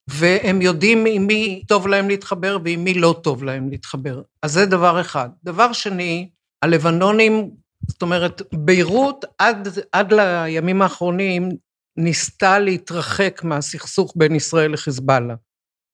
והם 0.07 0.61
יודעים 0.61 1.05
עם 1.05 1.27
מי 1.27 1.63
טוב 1.67 1.87
להם 1.87 2.09
להתחבר 2.09 2.57
ועם 2.63 2.83
מי 2.83 2.93
לא 2.93 3.19
טוב 3.23 3.43
להם 3.43 3.69
להתחבר. 3.69 4.21
אז 4.43 4.51
זה 4.51 4.65
דבר 4.65 5.01
אחד. 5.01 5.29
דבר 5.43 5.73
שני, 5.73 6.29
הלבנונים, 6.61 7.49
זאת 7.87 8.01
אומרת, 8.01 8.41
ביירות 8.53 9.25
עד, 9.37 9.67
עד 9.91 10.13
לימים 10.13 10.81
האחרונים 10.81 11.49
ניסתה 11.97 12.59
להתרחק 12.59 13.41
מהסכסוך 13.43 14.13
בין 14.15 14.35
ישראל 14.35 14.73
לחיזבאללה. 14.73 15.35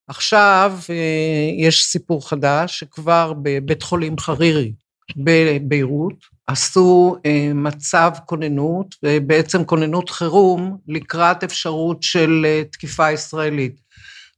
עכשיו 0.08 0.80
אה, 0.90 1.50
יש 1.58 1.84
סיפור 1.84 2.30
חדש 2.30 2.80
שכבר 2.80 3.34
בבית 3.42 3.84
חולים 3.84 4.18
חרירי 4.18 4.74
בביירות 5.18 6.14
עשו 6.48 7.16
אה, 7.26 7.52
מצב 7.56 8.12
כוננות, 8.26 8.96
בעצם 9.28 9.64
כוננות 9.64 10.10
חירום 10.10 10.78
לקראת 10.88 11.44
אפשרות 11.44 12.04
של 12.04 12.46
אה, 12.46 12.64
תקיפה 12.72 13.12
ישראלית. 13.12 13.82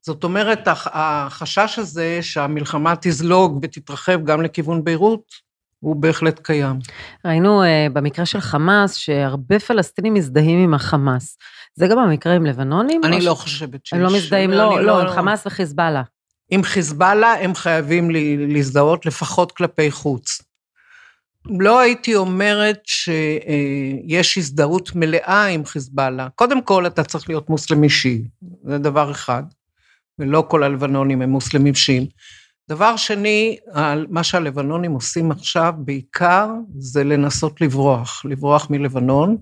זאת 0.01 0.23
אומרת, 0.23 0.67
החשש 0.85 1.79
הזה 1.79 2.19
שהמלחמה 2.21 2.93
תזלוג 3.01 3.59
ותתרחב 3.61 4.23
גם 4.23 4.41
לכיוון 4.41 4.83
ביירות, 4.83 5.47
הוא 5.79 5.95
בהחלט 5.95 6.39
קיים. 6.39 6.79
ראינו 7.25 7.63
במקרה 7.93 8.25
של 8.25 8.39
חמאס, 8.39 8.95
שהרבה 8.95 9.59
פלסטינים 9.59 10.13
מזדהים 10.13 10.59
עם 10.59 10.73
החמאס. 10.73 11.37
זה 11.77 11.87
גם 11.87 11.99
המקרה 11.99 12.33
עם 12.33 12.45
לבנונים? 12.45 13.03
אני 13.03 13.21
לא 13.21 13.35
ש... 13.35 13.37
חושבת 13.37 13.85
שיש. 13.85 13.93
הם 13.93 13.99
לא 13.99 14.13
מזדהים, 14.13 14.51
לא, 14.51 14.57
לא, 14.57 14.83
לא, 14.83 15.01
עם 15.01 15.15
חמאס 15.15 15.47
וחיזבאללה. 15.47 16.03
עם 16.49 16.63
חיזבאללה 16.63 17.33
הם 17.33 17.55
חייבים 17.55 18.09
להזדהות 18.47 19.05
לפחות 19.05 19.51
כלפי 19.51 19.91
חוץ. 19.91 20.41
לא 21.59 21.79
הייתי 21.79 22.15
אומרת 22.15 22.79
שיש 22.85 24.37
הזדהות 24.37 24.95
מלאה 24.95 25.45
עם 25.45 25.65
חיזבאללה. 25.65 26.27
קודם 26.35 26.61
כל, 26.61 26.87
אתה 26.87 27.03
צריך 27.03 27.29
להיות 27.29 27.49
מוסלמי 27.49 27.89
שיעי, 27.89 28.23
זה 28.63 28.77
דבר 28.77 29.11
אחד, 29.11 29.43
ולא 30.19 30.43
כל 30.47 30.63
הלבנונים 30.63 31.21
הם 31.21 31.29
מוסלמים 31.29 31.75
שיעים. 31.75 32.05
דבר 32.69 32.95
שני, 32.95 33.57
מה 34.09 34.23
שהלבנונים 34.23 34.91
עושים 34.91 35.31
עכשיו 35.31 35.73
בעיקר, 35.77 36.49
זה 36.77 37.03
לנסות 37.03 37.61
לברוח, 37.61 38.25
לברוח 38.25 38.69
מלבנון. 38.69 39.37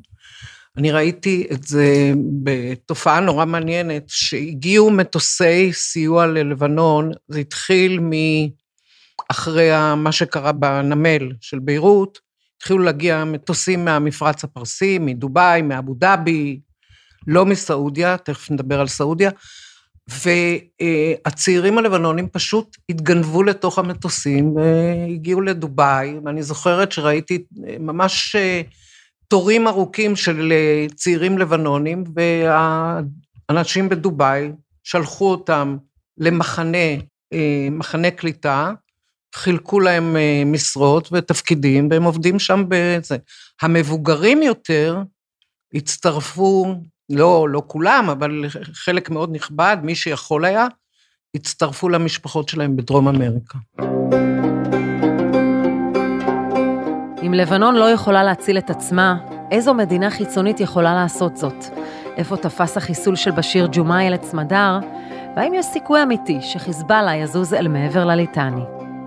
אני 0.77 0.91
ראיתי 0.91 1.47
את 1.51 1.63
זה 1.63 2.11
בתופעה 2.43 3.19
נורא 3.19 3.45
מעניינת, 3.45 4.03
שהגיעו 4.07 4.91
מטוסי 4.91 5.73
סיוע 5.73 6.27
ללבנון, 6.27 7.11
זה 7.27 7.39
התחיל 7.39 7.99
מ... 7.99 8.11
אחרי 9.31 9.69
מה 9.97 10.11
שקרה 10.11 10.51
בנמל 10.51 11.31
של 11.41 11.59
ביירות, 11.59 12.19
התחילו 12.57 12.79
להגיע 12.79 13.23
מטוסים 13.23 13.85
מהמפרץ 13.85 14.43
הפרסי, 14.43 14.97
מדובאי, 14.99 15.61
מאבו 15.61 15.93
דאבי, 15.93 16.59
לא 17.27 17.45
מסעודיה, 17.45 18.17
תכף 18.17 18.51
נדבר 18.51 18.79
על 18.79 18.87
סעודיה, 18.87 19.31
והצעירים 20.07 21.77
הלבנונים 21.77 22.27
פשוט 22.29 22.77
התגנבו 22.89 23.43
לתוך 23.43 23.79
המטוסים 23.79 24.55
והגיעו 24.55 25.41
לדובאי, 25.41 26.13
ואני 26.25 26.43
זוכרת 26.43 26.91
שראיתי 26.91 27.43
ממש 27.79 28.35
תורים 29.27 29.67
ארוכים 29.67 30.15
של 30.15 30.53
צעירים 30.95 31.37
לבנונים, 31.37 32.03
והאנשים 32.15 33.89
בדובאי 33.89 34.51
שלחו 34.83 35.31
אותם 35.31 35.77
למחנה, 36.17 36.87
מחנה 37.71 38.11
קליטה, 38.11 38.71
חילקו 39.35 39.79
להם 39.79 40.15
משרות 40.45 41.09
ותפקידים, 41.11 41.87
והם 41.91 42.03
עובדים 42.03 42.39
שם 42.39 42.63
בזה. 42.67 43.17
המבוגרים 43.61 44.43
יותר 44.43 45.01
הצטרפו 45.73 46.75
לא, 47.09 47.47
לא 47.49 47.63
כולם, 47.67 48.09
אבל 48.11 48.43
חלק 48.73 49.09
מאוד 49.09 49.35
נכבד, 49.35 49.77
מי 49.83 49.95
שיכול 49.95 50.45
היה, 50.45 50.67
הצטרפו 51.35 51.89
למשפחות 51.89 52.49
שלהם 52.49 52.75
בדרום 52.75 53.07
אמריקה. 53.07 53.57
אם 57.27 57.33
לבנון 57.33 57.75
לא 57.75 57.91
יכולה 57.91 58.23
להציל 58.23 58.57
את 58.57 58.69
עצמה, 58.69 59.17
איזו 59.51 59.73
מדינה 59.73 60.09
חיצונית 60.09 60.59
יכולה 60.59 60.93
לעשות 60.93 61.37
זאת? 61.37 61.65
איפה 62.17 62.37
תפס 62.37 62.77
החיסול 62.77 63.15
של 63.15 63.31
בשיר 63.31 63.67
ג'ומאייל 63.71 64.13
את 64.13 64.23
סמדר? 64.23 64.79
והאם 65.35 65.53
יש 65.53 65.65
סיכוי 65.65 66.03
אמיתי 66.03 66.41
שחיזבאללה 66.41 67.15
יזוז 67.15 67.53
אל 67.53 67.67
מעבר 67.67 68.05
לליטני? 68.05 68.61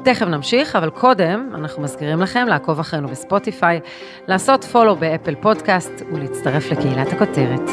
תכף 0.05 0.27
נמשיך, 0.27 0.77
אבל 0.77 0.91
קודם 0.91 1.51
אנחנו 1.55 1.83
מזכירים 1.83 2.21
לכם 2.21 2.47
לעקוב 2.49 2.81
אחרינו 2.81 3.09
בספוטיפיי, 3.09 3.81
לעשות 4.29 4.65
פולו 4.65 4.97
באפל 4.97 5.35
פודקאסט 5.35 6.03
ולהצטרף 6.13 6.71
לקהילת 6.71 7.13
הכותרת. 7.13 7.71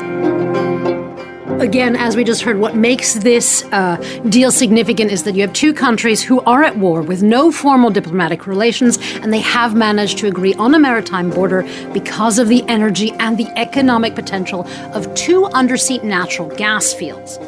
Again, 1.59 1.96
as 1.96 2.16
we 2.16 2.22
just 2.24 2.42
heard, 2.42 2.59
what 2.59 2.74
makes 2.76 3.14
this 3.14 3.64
uh, 3.72 3.96
deal 4.28 4.50
significant 4.50 5.11
is 5.11 5.24
that 5.24 5.35
you 5.35 5.42
have 5.46 5.52
two 5.52 5.74
countries 5.74 6.22
who 6.22 6.40
are 6.42 6.62
at 6.62 6.78
war 6.78 7.02
with 7.02 7.22
no 7.22 7.50
formal 7.50 7.90
diplomatic 7.90 8.46
relations, 8.46 8.98
and 9.22 9.33
they 9.33 9.40
have 9.40 9.74
managed 9.74 10.16
to 10.18 10.26
agree 10.28 10.54
on 10.54 10.74
a 10.74 10.78
maritime 10.78 11.28
border 11.28 11.62
because 11.92 12.38
of 12.38 12.48
the 12.48 12.62
energy 12.68 13.11
and 13.18 13.37
the 13.37 13.48
economic 13.66 14.14
potential 14.14 14.61
of 14.94 15.02
two 15.14 15.40
undersea 15.61 15.98
natural 16.02 16.48
gas 16.56 16.94
fields. 16.94 17.38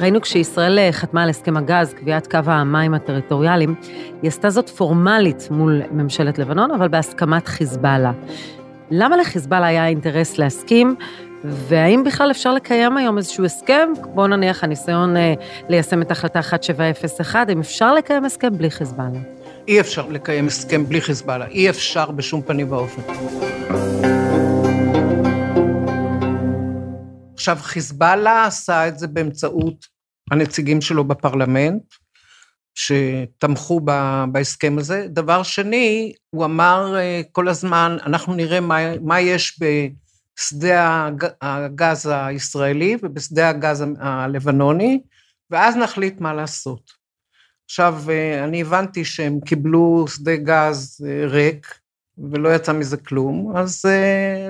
ראינו 0.00 0.20
כשישראל 0.20 0.78
אה, 0.78 0.92
חתמה 0.92 1.22
על 1.22 1.30
הסכם 1.30 1.56
הגז, 1.56 1.94
קביעת 1.94 2.26
קו 2.26 2.38
המים 2.46 2.94
הטריטוריאליים, 2.94 3.74
היא 4.22 4.28
עשתה 4.28 4.50
זאת 4.50 4.68
פורמלית 4.68 5.48
מול 5.50 5.82
ממשלת 5.90 6.38
לבנון, 6.38 6.70
אבל 6.70 6.88
בהסכמת 6.88 7.48
חיזבאללה. 7.48 8.12
למה 8.90 9.16
לחיזבאללה 9.16 9.66
היה 9.66 9.86
אינטרס 9.86 10.38
להסכים, 10.38 10.94
והאם 11.43 12.03
בכלל 12.03 12.31
אפשר 12.31 12.53
לקיים 12.53 12.97
היום 12.97 13.17
איזשהו 13.17 13.45
הסכם, 13.45 13.89
בואו 14.13 14.27
נניח 14.27 14.63
הניסיון 14.63 15.17
אה, 15.17 15.33
ליישם 15.69 16.01
את 16.01 16.11
החלטה 16.11 16.39
1701, 16.39 17.49
אם 17.49 17.59
אפשר 17.59 17.93
לקיים 17.93 18.25
הסכם 18.25 18.57
בלי 18.57 18.71
חיזבאללה? 18.71 19.19
אי 19.67 19.79
אפשר 19.79 20.07
לקיים 20.07 20.47
הסכם 20.47 20.85
בלי 20.85 21.01
חיזבאללה, 21.01 21.47
אי 21.47 21.69
אפשר 21.69 22.11
בשום 22.11 22.41
פנים 22.41 22.71
ואופן. 22.71 23.01
עכשיו, 27.33 27.57
חיזבאללה 27.61 28.45
עשה 28.45 28.87
את 28.87 28.99
זה 28.99 29.07
באמצעות 29.07 29.85
הנציגים 30.31 30.81
שלו 30.81 31.03
בפרלמנט, 31.03 31.83
שתמכו 32.75 33.81
בהסכם 34.31 34.75
הזה. 34.77 35.05
דבר 35.09 35.43
שני, 35.43 36.13
הוא 36.29 36.45
אמר 36.45 36.95
אה, 36.97 37.21
כל 37.31 37.47
הזמן, 37.47 37.97
אנחנו 38.05 38.33
נראה 38.33 38.59
מה, 38.59 38.97
מה 38.97 39.19
יש 39.19 39.59
בשדה 40.37 41.09
הגז 41.41 42.09
הישראלי 42.11 42.97
ובשדה 43.03 43.49
הגז 43.49 43.83
הלבנוני, 43.99 45.01
ואז 45.49 45.75
נחליט 45.75 46.21
מה 46.21 46.33
לעשות. 46.33 46.91
עכשיו, 47.65 48.03
אה, 48.09 48.43
אני 48.43 48.61
הבנתי 48.61 49.05
שהם 49.05 49.39
קיבלו 49.45 50.05
שדה 50.07 50.35
גז 50.35 51.05
אה, 51.07 51.27
ריק, 51.27 51.75
ולא 52.31 52.55
יצא 52.55 52.73
מזה 52.73 52.97
כלום, 52.97 53.53
אז 53.57 53.85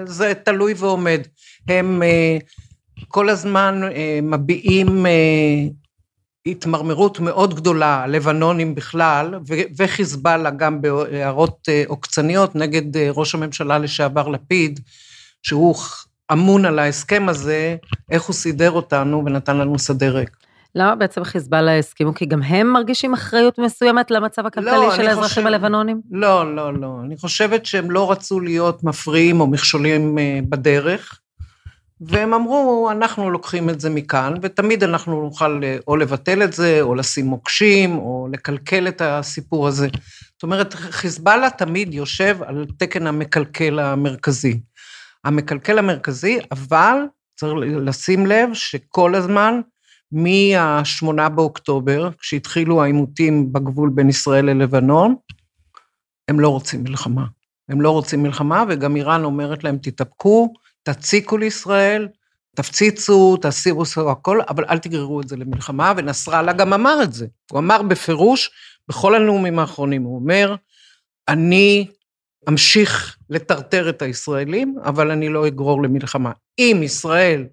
זה 0.06 0.34
תלוי 0.44 0.74
ועומד. 0.78 1.22
הם 1.68 2.02
כל 3.08 3.30
הזמן 3.30 3.82
אה, 3.84 4.20
מביעים 4.24 5.06
אה, 5.06 5.12
התמרמרות 6.46 7.20
מאוד 7.20 7.56
גדולה, 7.56 8.08
לבנונים 8.08 8.76
בכלל, 8.76 9.40
וחיזבאללה 9.78 10.50
גם 10.50 10.82
בהערות 10.82 11.70
אה, 11.70 11.84
עוקצניות 11.88 12.56
נגד 12.56 12.98
ראש 12.98 13.36
הממשלה 13.36 13.78
לשעבר 13.78 14.28
לפיד, 14.28 14.80
שהוא 15.44 15.76
אמון 16.32 16.66
על 16.66 16.80
ההסכם 16.80 17.30
הזה, 17.30 17.76
איך 18.12 18.24
הוא 18.24 18.34
סידר 18.34 18.72
אותנו 18.72 19.24
ונתן 19.26 19.58
לנו 19.58 19.80
שדה 19.80 20.10
ריק. 20.10 20.30
למה 20.76 20.96
בעצם 20.96 21.24
חיזבאללה 21.24 21.78
הסכימו? 21.78 22.14
כי 22.14 22.26
גם 22.26 22.44
הם 22.44 22.68
מרגישים 22.68 23.14
אחריות 23.14 23.60
מסוימת 23.60 24.12
למצב 24.12 24.46
הכלכלי 24.46 24.72
לא, 24.72 24.96
של 24.96 25.08
האזרחים 25.08 25.28
חושב... 25.28 25.48
הלבנונים? 25.48 26.02
לא, 26.12 26.56
לא, 26.56 26.74
לא. 26.74 26.98
אני 27.06 27.18
חושבת 27.18 27.66
שהם 27.66 27.92
לא 27.92 28.12
רצו 28.12 28.40
להיות 28.40 28.84
מפריעים 28.84 29.42
או 29.42 29.48
מכשולים 29.48 30.18
בדרך. 30.50 31.22
והם 32.02 32.34
אמרו, 32.34 32.90
אנחנו 32.92 33.32
לוקחים 33.32 33.70
את 33.70 33.82
זה 33.82 33.90
מכאן, 33.90 34.34
ותמיד 34.42 34.84
אנחנו 34.84 35.22
נוכל 35.22 35.64
אה, 35.64 35.78
או 35.88 35.96
לבטל 35.96 36.44
את 36.44 36.54
זה, 36.54 36.82
או 36.82 36.96
לשים 36.96 37.26
מוקשים, 37.26 37.98
או 37.98 38.28
לקלקל 38.32 38.88
את 38.88 39.02
הסיפור 39.02 39.68
הזה. 39.68 39.88
זאת 40.34 40.44
אומרת, 40.44 40.74
חיזבאללה 40.74 41.50
תמיד 41.50 41.94
יושב 41.94 42.38
על 42.46 42.66
תקן 42.78 43.08
המקלקל 43.08 43.80
המרכזי. 43.80 44.60
המקלקל 45.24 45.80
המרכזי, 45.80 46.40
אבל 46.52 46.98
צריך 47.36 47.54
לשים 47.60 48.26
לב 48.26 48.50
שכל 48.54 49.16
הזמן, 49.16 49.62
מה-8 50.12 51.30
באוקטובר, 51.30 52.10
כשהתחילו 52.20 52.84
העימותים 52.84 53.54
בגבול 53.54 53.90
בין 53.94 54.10
ישראל 54.10 54.46
ללבנון, 54.46 55.16
הם 56.28 56.40
לא 56.40 56.50
רוצים 56.50 56.84
מלחמה. 56.84 57.26
הם 57.70 57.82
לא 57.82 57.92
רוצים 57.92 58.24
מלחמה, 58.24 58.64
וגם 58.70 58.96
איראן 58.96 59.24
אומרת 59.24 59.64
להם, 59.64 59.78
תתאפקו, 59.78 60.54
תציקו 60.84 61.38
לישראל, 61.38 62.08
תפציצו, 62.56 63.38
תסירו 63.42 63.86
סו 63.86 64.12
הכל, 64.12 64.40
אבל 64.50 64.66
אל 64.70 64.78
תגררו 64.78 65.22
את 65.22 65.28
זה 65.28 65.38
למלחמה, 65.38 65.94
ונסראללה 65.98 66.54
גם 66.54 66.74
אמר 66.74 67.04
את 67.04 67.14
זה. 67.14 67.28
הוא 67.52 67.60
אמר 67.60 67.82
בפירוש, 67.82 68.52
בכל 68.88 69.16
הנאומים 69.16 69.60
האחרונים, 69.60 70.04
הוא 70.04 70.16
אומר, 70.16 70.56
אני 71.28 71.88
אמשיך 72.50 73.18
לטרטר 73.30 73.90
את 73.90 74.02
הישראלים, 74.02 74.76
אבל 74.84 75.12
אני 75.12 75.30
לא 75.30 75.48
אגרור 75.48 75.84
למלחמה. 75.84 76.32
אם 76.60 76.82
ישראל 76.84 77.46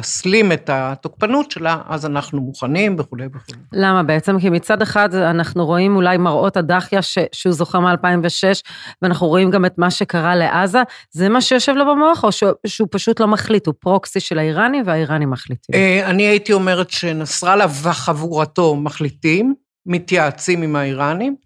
תסלים 0.00 0.52
את 0.52 0.70
התוקפנות 0.72 1.50
שלה, 1.50 1.80
אז 1.88 2.06
אנחנו 2.06 2.40
מוכנים 2.40 2.96
וכולי 2.98 3.26
וכולי. 3.26 3.58
למה 3.72 4.02
בעצם? 4.02 4.40
כי 4.40 4.50
מצד 4.50 4.82
אחד 4.82 5.14
אנחנו 5.14 5.66
רואים 5.66 5.96
אולי 5.96 6.16
מראות 6.16 6.56
הדחיה 6.56 7.02
ש... 7.02 7.18
שהוא 7.32 7.52
זוכר 7.52 7.80
מ-2006, 7.80 8.60
ואנחנו 9.02 9.26
רואים 9.26 9.50
גם 9.50 9.64
את 9.64 9.78
מה 9.78 9.90
שקרה 9.90 10.36
לעזה, 10.36 10.82
זה 11.10 11.28
מה 11.28 11.40
שיושב 11.40 11.72
לו 11.72 11.84
במוח, 11.86 12.24
או 12.24 12.32
שהוא, 12.32 12.50
שהוא 12.66 12.88
פשוט 12.90 13.20
לא 13.20 13.26
מחליט, 13.26 13.66
הוא 13.66 13.74
פרוקסי 13.78 14.20
של 14.20 14.38
האיראנים 14.38 14.82
והאיראנים 14.86 15.30
מחליטים? 15.30 15.74
אה, 15.74 16.10
אני 16.10 16.22
הייתי 16.22 16.52
אומרת 16.52 16.90
שנסראללה 16.90 17.66
וחבורתו 17.82 18.76
מחליטים, 18.76 19.54
מתייעצים 19.86 20.62
עם 20.62 20.76
האיראנים, 20.76 21.36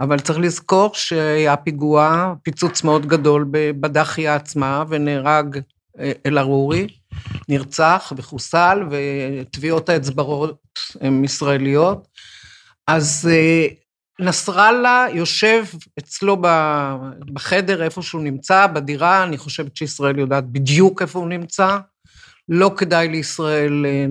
אבל 0.00 0.20
צריך 0.20 0.38
לזכור 0.38 0.90
שהיה 0.94 1.56
פיגוע, 1.56 2.34
פיצוץ 2.42 2.84
מאוד 2.84 3.06
גדול 3.06 3.46
בדחיה 3.50 4.34
עצמה, 4.34 4.84
ונהרג 4.88 5.58
אה, 5.98 6.12
אל-ערורי, 6.26 6.86
נרצח 7.48 8.12
וחוסל, 8.16 8.82
וטביעות 8.90 9.88
האצבעות 9.88 10.58
הן 11.00 11.24
ישראליות. 11.24 12.08
אז 12.86 13.30
אה, 13.32 13.66
נסראללה 14.20 15.06
יושב 15.12 15.64
אצלו 15.98 16.36
בחדר, 17.32 17.82
איפה 17.82 18.02
שהוא 18.02 18.22
נמצא, 18.22 18.66
בדירה, 18.66 19.24
אני 19.24 19.38
חושבת 19.38 19.76
שישראל 19.76 20.18
יודעת 20.18 20.44
בדיוק 20.44 21.02
איפה 21.02 21.18
הוא 21.18 21.28
נמצא. 21.28 21.78
לא 22.48 22.72
כדאי 22.76 23.08
לישראל 23.08 23.86
אה, 23.86 24.06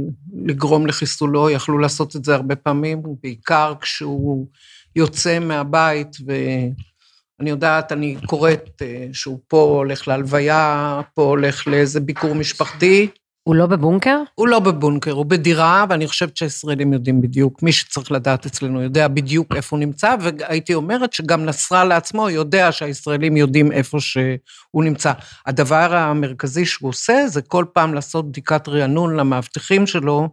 לגרום 0.45 0.87
לחיסולו, 0.87 1.49
יכלו 1.49 1.77
לעשות 1.77 2.15
את 2.15 2.25
זה 2.25 2.35
הרבה 2.35 2.55
פעמים, 2.55 3.01
בעיקר 3.23 3.73
כשהוא 3.81 4.47
יוצא 4.95 5.39
מהבית, 5.39 6.17
ואני 6.25 7.49
יודעת, 7.49 7.91
אני 7.91 8.17
קוראת 8.25 8.81
אה, 8.81 9.07
שהוא 9.13 9.39
פה 9.47 9.61
הולך 9.61 10.07
להלוויה, 10.07 11.01
פה 11.13 11.21
הולך 11.21 11.67
לאיזה 11.67 11.99
ביקור 11.99 12.35
משפחתי. 12.35 13.07
הוא 13.43 13.55
לא 13.55 13.65
בבונקר? 13.65 14.17
הוא 14.35 14.47
לא 14.47 14.59
בבונקר, 14.59 15.11
הוא 15.11 15.25
בדירה, 15.25 15.85
ואני 15.89 16.07
חושבת 16.07 16.37
שהישראלים 16.37 16.93
יודעים 16.93 17.21
בדיוק, 17.21 17.63
מי 17.63 17.71
שצריך 17.71 18.11
לדעת 18.11 18.45
אצלנו 18.45 18.81
יודע 18.81 19.07
בדיוק 19.07 19.55
איפה 19.55 19.75
הוא 19.75 19.79
נמצא, 19.79 20.15
והייתי 20.21 20.73
אומרת 20.73 21.13
שגם 21.13 21.45
נסראללה 21.45 21.97
עצמו 21.97 22.29
יודע 22.29 22.71
שהישראלים 22.71 23.37
יודעים 23.37 23.71
איפה 23.71 23.99
שהוא 23.99 24.83
נמצא. 24.83 25.11
הדבר 25.45 25.95
המרכזי 25.95 26.65
שהוא 26.65 26.89
עושה 26.89 27.27
זה 27.27 27.41
כל 27.41 27.65
פעם 27.73 27.93
לעשות 27.93 28.29
בדיקת 28.29 28.67
רענון 28.67 29.15
למאבטחים 29.15 29.87
שלו, 29.87 30.29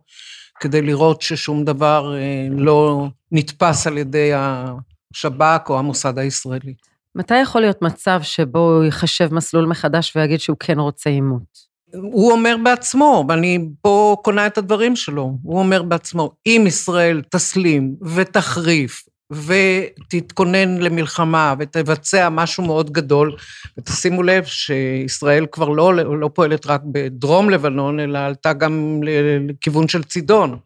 כדי 0.60 0.82
לראות 0.82 1.22
ששום 1.22 1.64
דבר 1.64 2.16
אה, 2.16 2.48
לא 2.50 3.08
נתפס 3.32 3.86
על 3.86 3.98
ידי 3.98 4.30
השב"כ 4.34 5.70
או 5.70 5.78
המוסד 5.78 6.18
הישראלי. 6.18 6.74
מתי 7.14 7.38
יכול 7.38 7.60
להיות 7.60 7.82
מצב 7.82 8.20
שבו 8.22 8.58
הוא 8.58 8.84
יחשב 8.84 9.34
מסלול 9.34 9.66
מחדש 9.66 10.16
ויגיד 10.16 10.40
שהוא 10.40 10.56
כן 10.60 10.78
רוצה 10.78 11.10
עימות? 11.10 11.66
הוא 11.94 12.32
אומר 12.32 12.56
בעצמו, 12.64 13.24
ואני 13.28 13.68
פה 13.82 14.16
קונה 14.24 14.46
את 14.46 14.58
הדברים 14.58 14.96
שלו, 14.96 15.38
הוא 15.42 15.58
אומר 15.58 15.82
בעצמו, 15.82 16.32
אם 16.46 16.64
ישראל 16.66 17.22
תסלים 17.30 17.94
ותחריף 18.14 19.04
ותתכונן 19.32 20.78
למלחמה 20.78 21.54
ותבצע 21.58 22.28
משהו 22.28 22.64
מאוד 22.64 22.90
גדול, 22.90 23.36
ותשימו 23.78 24.22
לב 24.22 24.44
שישראל 24.44 25.46
כבר 25.52 25.68
לא, 25.68 25.94
לא 25.94 26.30
פועלת 26.34 26.66
רק 26.66 26.80
בדרום 26.92 27.50
לבנון, 27.50 28.00
אלא 28.00 28.18
עלתה 28.18 28.52
גם 28.52 29.00
לכיוון 29.48 29.88
של 29.88 30.02
צידון. 30.02 30.58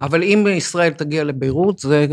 אבל 0.00 0.22
אם 0.22 0.46
ישראל 0.56 0.90
תגיע 0.90 1.24
לביירות, 1.24 1.78
זה 1.78 2.06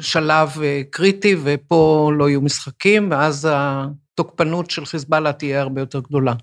שלב 0.00 0.62
אה, 0.62 0.82
קריטי, 0.90 1.36
ופה 1.42 2.10
לא 2.18 2.28
יהיו 2.28 2.40
משחקים, 2.40 3.10
ואז 3.10 3.48
התוקפנות 3.50 4.70
של 4.70 4.86
חיזבאללה 4.86 5.32
תהיה 5.32 5.60
הרבה 5.60 5.80
יותר 5.80 6.00
גדולה. 6.00 6.34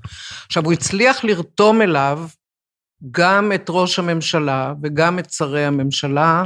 עכשיו, 0.46 0.66
הוא 0.66 0.74
הצליח 0.74 1.24
לרתום 1.24 1.82
אליו 1.82 2.20
גם 3.12 3.52
את 3.52 3.66
ראש 3.70 4.00
הממשלה 4.00 4.74
וגם 4.84 5.20
את 5.20 5.32
שרי 5.32 5.66
הממשלה 5.66 6.44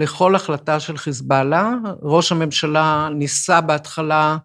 לכל 0.00 0.34
החלטה 0.34 0.80
של 0.80 0.96
חיזבאללה. 0.96 1.74
ראש 2.02 2.32
הממשלה 2.32 3.08
ניסה 3.14 3.60
בהתחלה 3.60 4.36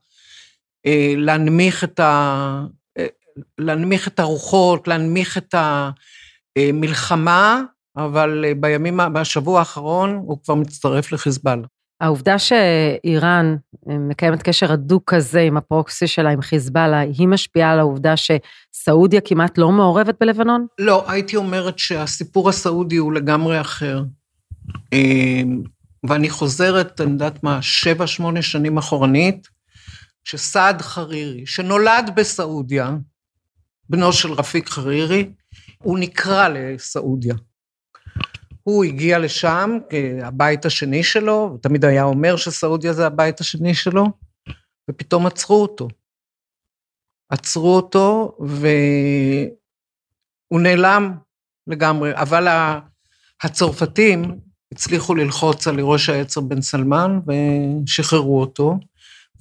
אה, 0.85 1.13
להנמיך 1.17 1.83
את, 1.83 1.99
ה, 1.99 2.65
אה, 2.97 3.05
להנמיך 3.57 4.07
את 4.07 4.19
הרוחות, 4.19 4.87
להנמיך 4.87 5.37
את 5.37 5.55
המלחמה, 6.57 7.61
אבל 7.97 8.45
אה, 8.47 8.53
בימים, 8.55 8.99
בשבוע 9.13 9.59
האחרון 9.59 10.15
הוא 10.15 10.37
כבר 10.43 10.55
מצטרף 10.55 11.11
לחיזבאללה. 11.11 11.67
העובדה 12.01 12.39
שאיראן 12.39 13.55
מקיימת 13.85 14.41
קשר 14.41 14.71
הדוק 14.71 15.03
כזה 15.13 15.39
עם 15.39 15.57
הפרוקסי 15.57 16.07
שלה, 16.07 16.29
עם 16.29 16.41
חיזבאללה, 16.41 16.99
היא 16.99 17.27
משפיעה 17.27 17.71
על 17.71 17.79
העובדה 17.79 18.13
שסעודיה 18.17 19.21
כמעט 19.21 19.57
לא 19.57 19.71
מעורבת 19.71 20.15
בלבנון? 20.19 20.65
לא, 20.79 21.11
הייתי 21.11 21.35
אומרת 21.35 21.79
שהסיפור 21.79 22.49
הסעודי 22.49 22.95
הוא 22.95 23.13
לגמרי 23.13 23.61
אחר. 23.61 24.03
אמ, 24.93 25.61
ואני 26.09 26.29
חוזרת, 26.29 27.01
אני 27.01 27.11
יודעת 27.11 27.43
מה, 27.43 27.61
שבע, 27.61 28.07
שמונה 28.07 28.41
שנים 28.41 28.77
אחורנית, 28.77 29.47
שסעד 30.23 30.81
חרירי, 30.81 31.45
שנולד 31.45 32.11
בסעודיה, 32.15 32.91
בנו 33.89 34.13
של 34.13 34.31
רפיק 34.31 34.69
חרירי, 34.69 35.29
הוא 35.83 35.99
נקרא 35.99 36.47
לסעודיה. 36.47 37.35
הוא 38.63 38.83
הגיע 38.83 39.19
לשם 39.19 39.77
כהבית 39.89 40.65
השני 40.65 41.03
שלו, 41.03 41.33
הוא 41.33 41.59
תמיד 41.61 41.85
היה 41.85 42.03
אומר 42.03 42.35
שסעודיה 42.35 42.93
זה 42.93 43.07
הבית 43.07 43.39
השני 43.39 43.73
שלו, 43.73 44.05
ופתאום 44.89 45.25
עצרו 45.25 45.61
אותו. 45.61 45.87
עצרו 47.29 47.75
אותו, 47.75 48.37
והוא 48.39 49.51
נעלם 50.61 51.11
לגמרי, 51.67 52.11
אבל 52.15 52.47
הצרפתים 53.43 54.39
הצליחו 54.71 55.15
ללחוץ 55.15 55.67
על 55.67 55.79
ראש 55.79 56.09
העצר 56.09 56.41
בן 56.41 56.61
סלמן 56.61 57.19
ושחררו 57.27 58.41
אותו, 58.41 58.79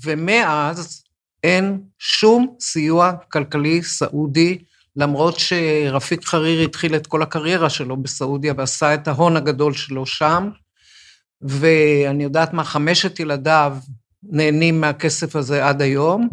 ומאז 0.05 1.05
אין 1.45 1.81
שום 1.99 2.55
סיוע 2.61 3.13
כלכלי 3.29 3.83
סעודי 3.83 4.59
למרות 4.97 5.39
שרפיק 5.39 6.25
חרירי 6.25 6.65
התחיל 6.65 6.97
את 6.97 7.07
כל 7.07 7.23
הקריירה 7.23 7.71
שלו 7.71 7.97
בסעודיה 7.97 8.55
ועשה 8.57 8.95
את 8.95 9.09
ההון 9.09 9.37
הגדול 9.37 9.75
שלו 9.75 10.07
שם, 10.07 10.49
ואני 11.43 12.25
יודעת 12.25 12.53
מה, 12.53 12.65
חמשת 12.65 13.21
ילדיו 13.21 13.77
נהנים 14.23 14.81
מהכסף 14.81 15.37
הזה 15.37 15.67
עד 15.67 15.83
היום, 15.83 16.29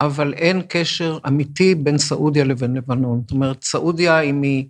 אבל 0.00 0.34
אין 0.34 0.62
קשר 0.68 1.18
אמיתי 1.26 1.74
בין 1.74 1.98
סעודיה 1.98 2.44
לבין 2.44 2.76
לבנון. 2.76 3.20
זאת 3.20 3.30
אומרת, 3.30 3.64
סעודיה, 3.64 4.20
אם 4.20 4.42
היא 4.42 4.66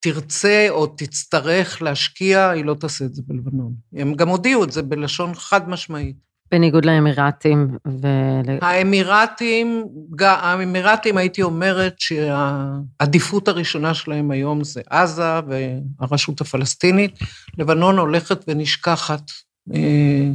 תרצה 0.00 0.66
או 0.70 0.86
תצטרך 0.86 1.82
להשקיע, 1.82 2.50
היא 2.50 2.64
לא 2.64 2.74
תעשה 2.74 3.04
את 3.04 3.14
זה 3.14 3.22
בלבנון. 3.26 3.74
הם 3.96 4.14
גם 4.14 4.28
הודיעו 4.28 4.64
את 4.64 4.72
זה 4.72 4.82
בלשון 4.82 5.34
חד 5.34 5.68
משמעית. 5.68 6.16
בניגוד 6.52 6.84
לאמירתים 6.84 7.68
ו... 7.88 8.06
האמירתים, 8.62 9.84
האמירתים 10.20 11.16
הייתי 11.16 11.42
אומרת 11.42 11.94
שהעדיפות 11.98 13.48
הראשונה 13.48 13.94
שלהם 13.94 14.30
היום 14.30 14.64
זה 14.64 14.80
עזה 14.90 15.40
והרשות 15.48 16.40
הפלסטינית. 16.40 17.18
לבנון 17.58 17.98
הולכת 17.98 18.44
ונשכחת. 18.48 19.22
אה, 19.74 20.28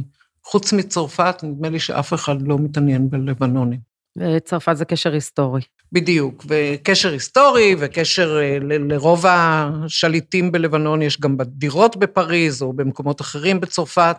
חוץ 0.44 0.72
מצרפת, 0.72 1.36
נדמה 1.42 1.68
לי 1.68 1.78
שאף 1.78 2.14
אחד 2.14 2.42
לא 2.42 2.58
מתעניין 2.58 3.10
בלבנונים. 3.10 3.93
וצרפת 4.18 4.76
זה 4.76 4.84
קשר 4.84 5.12
היסטורי. 5.12 5.60
בדיוק, 5.92 6.44
וקשר 6.48 7.12
היסטורי, 7.12 7.76
וקשר 7.78 8.38
אה, 8.40 8.58
ל- 8.60 8.92
לרוב 8.92 9.24
השליטים 9.28 10.52
בלבנון, 10.52 11.02
יש 11.02 11.20
גם 11.20 11.36
דירות 11.42 11.96
בפריז 11.96 12.62
או 12.62 12.72
במקומות 12.72 13.20
אחרים 13.20 13.60
בצרפת. 13.60 14.16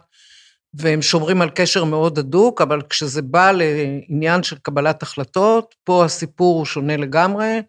והם 0.77 1.01
שומרים 1.01 1.41
על 1.41 1.49
קשר 1.49 1.84
מאוד 1.84 2.19
הדוק, 2.19 2.62
אבל 2.62 2.81
כשזה 2.89 3.21
בא 3.21 3.51
לעניין 3.51 4.43
של 4.43 4.55
קבלת 4.62 5.03
החלטות, 5.03 5.75
פה 5.84 6.05
הסיפור 6.05 6.58
הוא 6.58 6.65
שונה 6.65 6.97
לגמרי. 6.97 7.60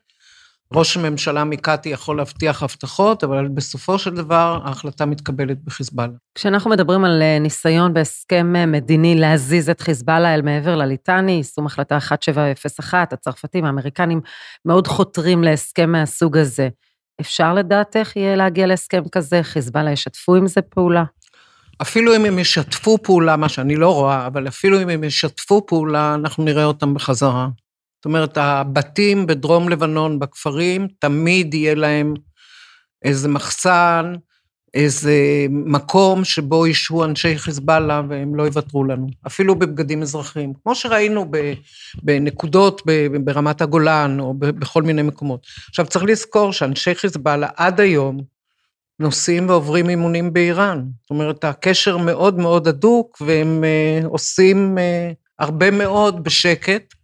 ראש 0.74 0.96
הממשלה 0.96 1.44
מקאטי 1.44 1.88
יכול 1.88 2.16
להבטיח 2.16 2.62
הבטחות, 2.62 3.24
אבל 3.24 3.48
בסופו 3.48 3.98
של 3.98 4.14
דבר 4.14 4.58
ההחלטה 4.64 5.06
מתקבלת 5.06 5.64
בחיזבאללה. 5.64 6.12
כשאנחנו 6.34 6.70
מדברים 6.70 7.04
על 7.04 7.22
אה, 7.22 7.38
ניסיון 7.38 7.94
בהסכם 7.94 8.56
אה, 8.56 8.66
מדיני 8.66 9.14
להזיז 9.14 9.70
את 9.70 9.80
חיזבאללה 9.80 10.34
אל 10.34 10.42
מעבר 10.42 10.76
לליטני, 10.76 11.32
יישום 11.32 11.66
החלטה 11.66 11.94
1701, 11.94 13.12
הצרפתים, 13.12 13.64
האמריקנים 13.64 14.20
מאוד 14.64 14.86
חותרים 14.86 15.44
להסכם 15.44 15.92
מהסוג 15.92 16.36
הזה. 16.36 16.68
אפשר 17.20 17.54
לדעתך 17.54 18.16
יהיה 18.16 18.36
להגיע 18.36 18.66
להסכם 18.66 19.02
כזה? 19.12 19.42
חיזבאללה 19.42 19.92
ישתפו 19.92 20.34
עם 20.34 20.46
זה 20.46 20.62
פעולה? 20.62 21.04
אפילו 21.82 22.16
אם 22.16 22.24
הם 22.24 22.38
ישתפו 22.38 22.98
פעולה, 23.02 23.36
מה 23.36 23.48
שאני 23.48 23.76
לא 23.76 23.94
רואה, 23.94 24.26
אבל 24.26 24.48
אפילו 24.48 24.82
אם 24.82 24.88
הם 24.88 25.04
ישתפו 25.04 25.66
פעולה, 25.66 26.14
אנחנו 26.14 26.44
נראה 26.44 26.64
אותם 26.64 26.94
בחזרה. 26.94 27.48
זאת 28.06 28.08
אומרת, 28.08 28.38
הבתים 28.38 29.26
בדרום 29.26 29.68
לבנון, 29.68 30.18
בכפרים, 30.18 30.88
תמיד 30.98 31.54
יהיה 31.54 31.74
להם 31.74 32.14
איזה 33.04 33.28
מחסן, 33.28 34.14
איזה 34.74 35.14
מקום 35.50 36.24
שבו 36.24 36.66
ישהו 36.66 37.04
אנשי 37.04 37.38
חיזבאללה 37.38 38.02
והם 38.08 38.34
לא 38.34 38.42
יוותרו 38.42 38.84
לנו, 38.84 39.06
אפילו 39.26 39.58
בבגדים 39.58 40.02
אזרחיים, 40.02 40.52
כמו 40.62 40.74
שראינו 40.74 41.30
בנקודות 42.02 42.82
ברמת 43.24 43.62
הגולן 43.62 44.20
או 44.20 44.34
בכל 44.38 44.82
מיני 44.82 45.02
מקומות. 45.02 45.46
עכשיו 45.68 45.86
צריך 45.86 46.04
לזכור 46.04 46.52
שאנשי 46.52 46.94
חיזבאללה 46.94 47.48
עד 47.56 47.80
היום 47.80 48.20
נוסעים 49.00 49.48
ועוברים 49.48 49.90
אימונים 49.90 50.32
באיראן. 50.32 50.84
זאת 51.02 51.10
אומרת, 51.10 51.44
הקשר 51.44 51.96
מאוד 51.96 52.38
מאוד 52.38 52.68
הדוק 52.68 53.22
והם 53.26 53.64
uh, 53.64 54.06
עושים 54.06 54.78
uh, 54.78 55.14
הרבה 55.38 55.70
מאוד 55.70 56.24
בשקט, 56.24 56.94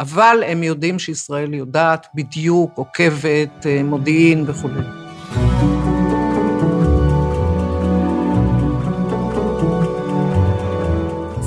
אבל 0.00 0.42
הם 0.46 0.62
יודעים 0.62 0.98
שישראל 0.98 1.54
יודעת 1.54 2.06
בדיוק, 2.14 2.78
עוקבת, 2.78 3.62
uh, 3.62 3.82
מודיעין 3.84 4.44
וכולי. 4.46 5.05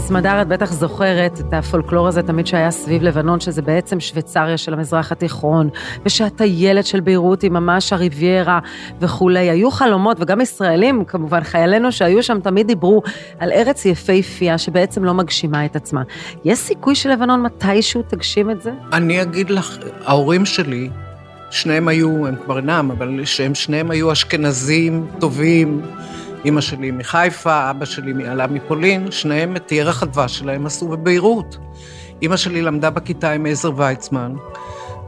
סמדר, 0.09 0.41
את 0.41 0.47
בטח 0.47 0.71
זוכרת 0.71 1.39
את 1.39 1.53
הפולקלור 1.53 2.07
הזה 2.07 2.23
תמיד 2.23 2.47
שהיה 2.47 2.71
סביב 2.71 3.03
לבנון, 3.03 3.39
שזה 3.39 3.61
בעצם 3.61 3.99
שוויצריה 3.99 4.57
של 4.57 4.73
המזרח 4.73 5.11
התיכון, 5.11 5.69
ושהטיילת 6.05 6.85
של 6.85 6.99
ביירות 6.99 7.41
היא 7.41 7.51
ממש 7.51 7.93
הריביירה 7.93 8.59
וכולי. 9.01 9.49
היו 9.49 9.71
חלומות, 9.71 10.17
וגם 10.19 10.41
ישראלים, 10.41 11.05
כמובן, 11.05 11.43
חיילינו 11.43 11.91
שהיו 11.91 12.23
שם 12.23 12.39
תמיד 12.39 12.67
דיברו 12.67 13.01
על 13.39 13.51
ארץ 13.51 13.85
יפהפייה 13.85 14.57
שבעצם 14.57 15.03
לא 15.03 15.13
מגשימה 15.13 15.65
את 15.65 15.75
עצמה. 15.75 16.03
יש 16.45 16.59
סיכוי 16.59 16.95
שלבנון 16.95 17.41
מתישהו 17.41 18.01
תגשים 18.01 18.51
את 18.51 18.61
זה? 18.61 18.71
אני 18.93 19.21
אגיד 19.21 19.49
לך, 19.49 19.77
ההורים 20.05 20.45
שלי, 20.45 20.89
שניהם 21.51 21.87
היו, 21.87 22.27
הם 22.27 22.35
כבר 22.45 22.57
אינם, 22.57 22.91
אבל 22.91 23.25
שהם 23.25 23.55
שניהם 23.55 23.91
היו 23.91 24.11
אשכנזים 24.11 25.07
טובים. 25.19 25.81
אימא 26.45 26.61
שלי 26.61 26.91
מחיפה, 26.91 27.69
אבא 27.69 27.85
שלי 27.85 28.27
עלה 28.27 28.47
מפולין, 28.47 29.11
שניהם 29.11 29.55
את 29.55 29.71
ירח 29.71 30.03
הדבש 30.03 30.37
שלהם 30.37 30.65
עשו 30.65 30.87
בביירות. 30.87 31.57
אימא 32.21 32.37
שלי 32.37 32.61
למדה 32.61 32.89
בכיתה 32.89 33.31
עם 33.31 33.45
עזר 33.45 33.71
ויצמן, 33.75 34.33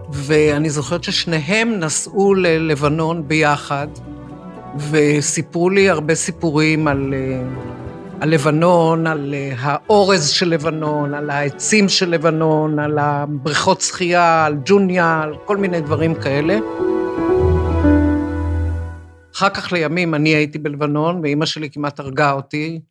ואני 0.09 0.69
זוכרת 0.69 1.03
ששניהם 1.03 1.79
נסעו 1.79 2.33
ללבנון 2.33 3.27
ביחד, 3.27 3.87
וסיפרו 4.89 5.69
לי 5.69 5.89
הרבה 5.89 6.15
סיפורים 6.15 6.87
על, 6.87 7.13
אה, 7.13 7.41
על 8.19 8.29
לבנון, 8.29 9.07
על 9.07 9.33
אה, 9.33 9.53
האורז 9.59 10.29
של 10.29 10.49
לבנון, 10.49 11.13
על 11.13 11.29
העצים 11.29 11.89
של 11.89 12.09
לבנון, 12.09 12.79
על 12.79 12.97
הבריכות 12.99 13.81
שחייה, 13.81 14.45
על 14.45 14.55
ג'וניה, 14.65 15.21
על 15.23 15.35
כל 15.45 15.57
מיני 15.57 15.81
דברים 15.81 16.15
כאלה. 16.15 16.59
אחר 19.41 19.49
כך 19.49 19.71
לימים 19.71 20.15
אני 20.15 20.30
הייתי 20.30 20.60
בלבנון, 20.60 21.19
ואימא 21.23 21.45
שלי 21.45 21.69
כמעט 21.69 21.99
הרגה 21.99 22.32
אותי, 22.32 22.82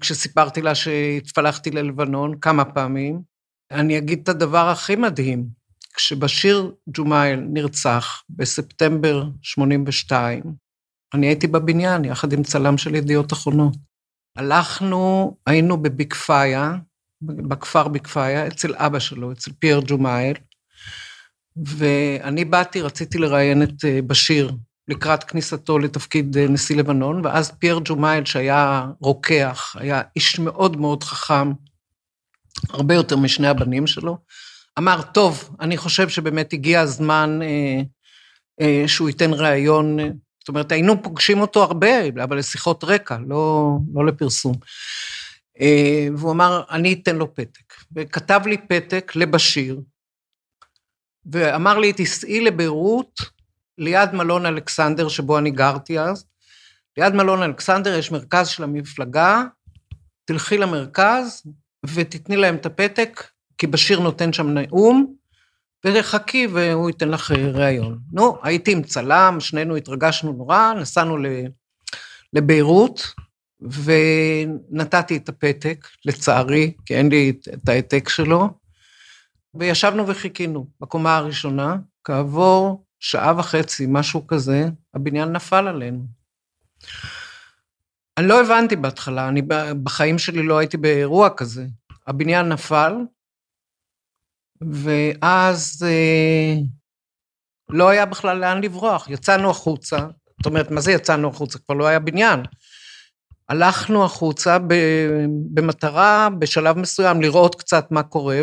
כשסיפרתי 0.00 0.62
לה 0.62 0.74
שהתפלחתי 0.74 1.70
ללבנון 1.70 2.38
כמה 2.40 2.64
פעמים. 2.64 3.22
אני 3.70 3.98
אגיד 3.98 4.20
את 4.22 4.28
הדבר 4.28 4.68
הכי 4.68 4.96
מדהים, 4.96 5.46
כשבשיר 5.94 6.72
ג'ומאייל 6.88 7.40
נרצח 7.52 8.22
בספטמבר 8.30 9.24
82, 9.42 10.42
אני 11.14 11.26
הייתי 11.26 11.46
בבניין 11.46 12.04
יחד 12.04 12.32
עם 12.32 12.42
צלם 12.42 12.78
של 12.78 12.94
ידיעות 12.94 13.32
אחרונות. 13.32 13.76
הלכנו, 14.36 15.36
היינו 15.46 15.82
בבכפיה, 15.82 16.74
בכפר 17.22 17.88
בכפיה, 17.88 18.46
אצל 18.46 18.74
אבא 18.74 18.98
שלו, 18.98 19.32
אצל 19.32 19.50
פייר 19.58 19.80
ג'ומייל, 19.86 20.36
ואני 21.66 22.44
באתי, 22.44 22.80
רציתי 22.80 23.18
לראיין 23.18 23.62
את 23.62 23.84
אה, 23.84 24.02
בשיר, 24.02 24.52
לקראת 24.90 25.24
כניסתו 25.24 25.78
לתפקיד 25.78 26.36
אה, 26.36 26.48
נשיא 26.48 26.76
לבנון, 26.76 27.26
ואז 27.26 27.50
פייר 27.50 27.80
ג'ומייל, 27.84 28.24
שהיה 28.24 28.86
רוקח, 29.00 29.76
היה 29.78 30.02
איש 30.16 30.38
מאוד 30.38 30.76
מאוד 30.76 31.04
חכם, 31.04 31.52
הרבה 32.68 32.94
יותר 32.94 33.16
משני 33.16 33.48
הבנים 33.48 33.86
שלו, 33.86 34.18
אמר, 34.78 35.02
טוב, 35.02 35.56
אני 35.60 35.76
חושב 35.76 36.08
שבאמת 36.08 36.52
הגיע 36.52 36.80
הזמן 36.80 37.38
אה, 37.42 37.80
אה, 38.60 38.88
שהוא 38.88 39.08
ייתן 39.08 39.32
ראיון, 39.32 39.98
זאת 40.40 40.48
אומרת, 40.48 40.72
היינו 40.72 41.02
פוגשים 41.02 41.40
אותו 41.40 41.62
הרבה, 41.62 42.08
אבל 42.24 42.38
לשיחות 42.38 42.84
רקע, 42.84 43.16
לא, 43.26 43.68
לא 43.94 44.06
לפרסום. 44.06 44.54
אה, 45.60 46.08
והוא 46.16 46.32
אמר, 46.32 46.62
אני 46.70 46.92
אתן 46.92 47.16
לו 47.16 47.34
פתק. 47.34 47.74
וכתב 47.96 48.40
לי 48.46 48.56
פתק 48.68 49.12
לבשיר, 49.16 49.80
ואמר 51.32 51.78
לי, 51.78 51.92
תיסעי 51.92 52.40
לביירות, 52.40 53.20
ליד 53.80 54.14
מלון 54.14 54.46
אלכסנדר, 54.46 55.08
שבו 55.08 55.38
אני 55.38 55.50
גרתי 55.50 55.98
אז. 55.98 56.26
ליד 56.96 57.14
מלון 57.14 57.42
אלכסנדר 57.42 57.98
יש 57.98 58.12
מרכז 58.12 58.48
של 58.48 58.62
המפלגה, 58.62 59.42
תלכי 60.24 60.58
למרכז 60.58 61.42
ותתני 61.94 62.36
להם 62.36 62.54
את 62.54 62.66
הפתק, 62.66 63.24
כי 63.58 63.66
בשיר 63.66 64.00
נותן 64.00 64.32
שם 64.32 64.48
נאום, 64.48 65.14
וחכי 65.86 66.46
והוא 66.46 66.90
ייתן 66.90 67.08
לך 67.08 67.30
ראיון. 67.30 67.98
נו, 68.12 68.38
הייתי 68.42 68.72
עם 68.72 68.82
צלם, 68.82 69.36
שנינו 69.40 69.76
התרגשנו 69.76 70.32
נורא, 70.32 70.72
נסענו 70.74 71.16
לביירות, 72.32 73.14
ונתתי 73.60 75.16
את 75.16 75.28
הפתק, 75.28 75.88
לצערי, 76.04 76.72
כי 76.86 76.94
אין 76.94 77.08
לי 77.08 77.32
את 77.54 77.68
העתק 77.68 78.08
שלו, 78.08 78.48
וישבנו 79.54 80.06
וחיכינו 80.06 80.66
בקומה 80.80 81.16
הראשונה. 81.16 81.76
כעבור 82.04 82.84
שעה 83.00 83.34
וחצי, 83.38 83.86
משהו 83.88 84.26
כזה, 84.26 84.68
הבניין 84.94 85.32
נפל 85.32 85.68
עלינו. 85.68 86.04
אני 88.18 88.28
לא 88.28 88.40
הבנתי 88.40 88.76
בהתחלה, 88.76 89.28
אני 89.28 89.42
בחיים 89.82 90.18
שלי 90.18 90.42
לא 90.42 90.58
הייתי 90.58 90.76
באירוע 90.76 91.28
כזה. 91.36 91.66
הבניין 92.06 92.48
נפל, 92.48 92.94
ואז 94.60 95.86
אה, 95.88 96.54
לא 97.68 97.88
היה 97.88 98.06
בכלל 98.06 98.38
לאן 98.38 98.60
לברוח. 98.64 99.08
יצאנו 99.08 99.50
החוצה, 99.50 99.98
זאת 100.38 100.46
אומרת, 100.46 100.70
מה 100.70 100.80
זה 100.80 100.92
יצאנו 100.92 101.28
החוצה? 101.28 101.58
כבר 101.58 101.74
לא 101.74 101.86
היה 101.86 101.98
בניין. 101.98 102.40
הלכנו 103.48 104.04
החוצה 104.04 104.58
במטרה, 105.54 106.28
בשלב 106.38 106.78
מסוים, 106.78 107.22
לראות 107.22 107.54
קצת 107.54 107.90
מה 107.90 108.02
קורה 108.02 108.40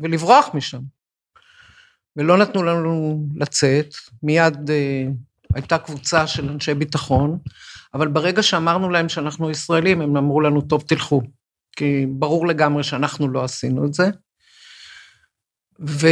ולברוח 0.00 0.50
משם. 0.54 0.80
ולא 2.16 2.38
נתנו 2.38 2.62
לנו 2.62 3.24
לצאת, 3.36 3.94
מיד 4.22 4.70
אה, 4.70 5.04
הייתה 5.54 5.78
קבוצה 5.78 6.26
של 6.26 6.48
אנשי 6.48 6.74
ביטחון, 6.74 7.38
אבל 7.94 8.08
ברגע 8.08 8.42
שאמרנו 8.42 8.90
להם 8.90 9.08
שאנחנו 9.08 9.50
ישראלים, 9.50 10.00
הם 10.00 10.16
אמרו 10.16 10.40
לנו, 10.40 10.60
טוב, 10.60 10.84
תלכו, 10.86 11.22
כי 11.76 12.06
ברור 12.08 12.46
לגמרי 12.46 12.84
שאנחנו 12.84 13.28
לא 13.28 13.44
עשינו 13.44 13.86
את 13.86 13.94
זה. 13.94 14.10
ו... 15.80 16.06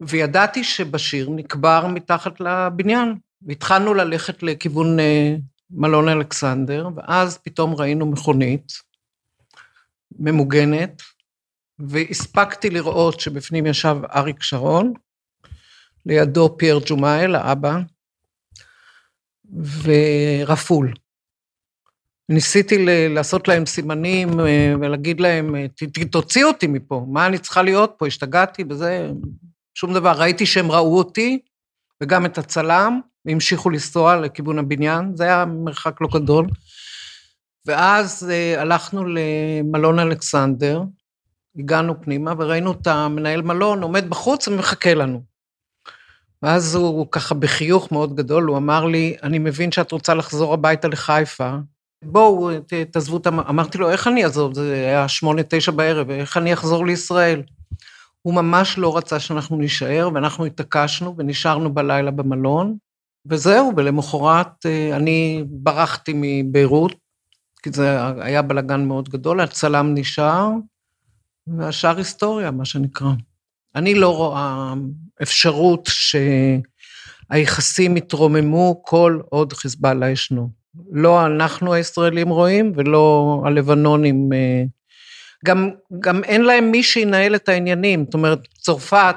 וידעתי 0.00 0.64
שבשיר 0.64 1.30
נקבר 1.30 1.86
מתחת 1.86 2.40
לבניין, 2.40 3.14
והתחלנו 3.42 3.94
ללכת 3.94 4.42
לכיוון 4.42 5.00
אה, 5.00 5.34
מלון 5.70 6.08
אלכסנדר, 6.08 6.88
ואז 6.96 7.38
פתאום 7.38 7.74
ראינו 7.74 8.06
מכונית 8.06 8.72
ממוגנת, 10.18 11.02
והספקתי 11.88 12.70
לראות 12.70 13.20
שבפנים 13.20 13.66
ישב 13.66 13.96
אריק 14.14 14.42
שרון, 14.42 14.92
לידו 16.06 16.56
פייר 16.58 16.80
ג'ומאל, 16.86 17.34
האבא, 17.34 17.78
ורפול. 19.82 20.92
ניסיתי 22.28 22.76
לעשות 23.08 23.48
להם 23.48 23.66
סימנים 23.66 24.40
אה, 24.40 24.74
ולהגיד 24.80 25.20
להם, 25.20 25.54
תוציאו 26.10 26.48
אותי 26.48 26.66
מפה, 26.66 27.06
מה 27.08 27.26
אני 27.26 27.38
צריכה 27.38 27.62
להיות 27.62 27.94
פה, 27.98 28.06
השתגעתי 28.06 28.64
בזה, 28.64 29.10
שום 29.74 29.94
דבר. 29.94 30.12
ראיתי 30.12 30.46
שהם 30.46 30.70
ראו 30.70 30.98
אותי, 30.98 31.38
וגם 32.02 32.26
את 32.26 32.38
הצלם, 32.38 33.00
והמשיכו 33.24 33.70
לנסוע 33.70 34.16
לכיוון 34.16 34.58
הבניין, 34.58 35.16
זה 35.16 35.24
היה 35.24 35.44
מרחק 35.44 36.00
לא 36.00 36.08
גדול. 36.14 36.46
ואז 37.66 38.30
אה, 38.30 38.60
הלכנו 38.60 39.04
למלון 39.06 39.98
אלכסנדר, 39.98 40.82
הגענו 41.58 42.02
פנימה 42.02 42.32
וראינו 42.38 42.72
את 42.72 42.86
המנהל 42.86 43.42
מלון 43.42 43.82
עומד 43.82 44.10
בחוץ 44.10 44.48
ומחכה 44.48 44.94
לנו. 44.94 45.22
ואז 46.42 46.74
הוא 46.74 47.06
ככה 47.10 47.34
בחיוך 47.34 47.92
מאוד 47.92 48.16
גדול, 48.16 48.44
הוא 48.44 48.56
אמר 48.56 48.84
לי, 48.84 49.16
אני 49.22 49.38
מבין 49.38 49.72
שאת 49.72 49.92
רוצה 49.92 50.14
לחזור 50.14 50.54
הביתה 50.54 50.88
לחיפה, 50.88 51.56
בואו, 52.04 52.50
תעזבו 52.90 53.16
את 53.16 53.26
המ... 53.26 53.40
אמרתי 53.40 53.78
לו, 53.78 53.90
איך 53.90 54.06
אני 54.06 54.24
אעזוב? 54.24 54.54
זה 54.54 54.74
היה 54.74 55.08
שמונה, 55.08 55.42
תשע 55.48 55.72
בערב, 55.72 56.10
איך 56.10 56.36
אני 56.36 56.52
אחזור 56.52 56.86
לישראל? 56.86 57.42
הוא 58.22 58.34
ממש 58.34 58.78
לא 58.78 58.96
רצה 58.96 59.20
שאנחנו 59.20 59.56
נישאר, 59.56 60.10
ואנחנו 60.14 60.44
התעקשנו 60.44 61.14
ונשארנו 61.18 61.74
בלילה 61.74 62.10
במלון, 62.10 62.76
וזהו, 63.26 63.72
ולמחרת 63.76 64.66
אה, 64.66 64.96
אני 64.96 65.44
ברחתי 65.48 66.12
מביירות, 66.14 66.94
כי 67.62 67.70
זה 67.72 68.06
היה 68.22 68.42
בלאגן 68.42 68.84
מאוד 68.84 69.08
גדול, 69.08 69.40
הצלם 69.40 69.94
נשאר, 69.94 70.50
והשאר 71.58 71.96
היסטוריה, 71.96 72.50
מה 72.50 72.64
שנקרא. 72.64 73.10
אני 73.74 73.94
לא 73.94 74.16
רואה 74.16 74.74
אפשרות 75.22 75.88
שהיחסים 77.30 77.96
יתרוממו 77.96 78.82
כל 78.84 79.20
עוד 79.28 79.52
חיזבאללה 79.52 80.10
ישנו. 80.10 80.50
לא 80.92 81.26
אנחנו 81.26 81.74
הישראלים 81.74 82.28
רואים 82.28 82.72
ולא 82.76 83.42
הלבנונים. 83.46 84.32
אה, 84.32 84.64
גם, 85.44 85.70
גם 86.00 86.24
אין 86.24 86.42
להם 86.42 86.70
מי 86.70 86.82
שינהל 86.82 87.34
את 87.34 87.48
העניינים, 87.48 88.04
זאת 88.04 88.14
אומרת, 88.14 88.38
צרפת 88.58 89.16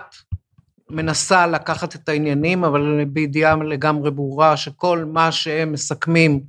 מנסה 0.89 1.47
לקחת 1.47 1.95
את 1.95 2.09
העניינים, 2.09 2.63
אבל 2.63 3.05
בידיעה 3.07 3.55
לגמרי 3.55 4.11
ברורה 4.11 4.57
שכל 4.57 5.05
מה 5.13 5.31
שהם 5.31 5.71
מסכמים 5.71 6.43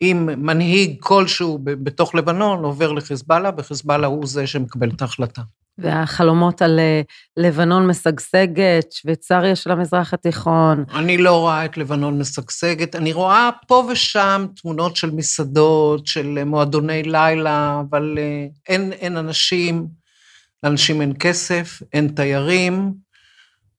עם 0.00 0.46
מנהיג 0.46 0.96
כלשהו 1.00 1.58
בתוך 1.62 2.14
לבנון 2.14 2.64
עובר 2.64 2.92
לחיזבאללה, 2.92 3.50
וחיזבאללה 3.56 4.06
הוא 4.06 4.26
זה 4.26 4.46
שמקבל 4.46 4.90
את 4.90 5.02
ההחלטה. 5.02 5.42
והחלומות 5.78 6.62
על 6.62 6.78
אה, 6.78 7.00
לבנון 7.36 7.86
משגשגת, 7.86 8.92
שוויצריה 8.92 9.56
של 9.56 9.70
המזרח 9.70 10.14
התיכון. 10.14 10.84
אני 10.94 11.18
לא 11.18 11.40
רואה 11.40 11.64
את 11.64 11.76
לבנון 11.76 12.18
משגשגת, 12.18 12.96
אני 12.96 13.12
רואה 13.12 13.50
פה 13.66 13.88
ושם 13.92 14.46
תמונות 14.56 14.96
של 14.96 15.10
מסעדות, 15.10 16.06
של 16.06 16.44
מועדוני 16.44 17.02
לילה, 17.02 17.82
אבל 17.90 18.18
אה, 18.18 18.46
אין, 18.68 18.92
אין 18.92 19.16
אנשים, 19.16 19.86
לאנשים 20.62 21.00
אין 21.00 21.12
כסף, 21.20 21.82
אין 21.92 22.08
תיירים, 22.08 22.92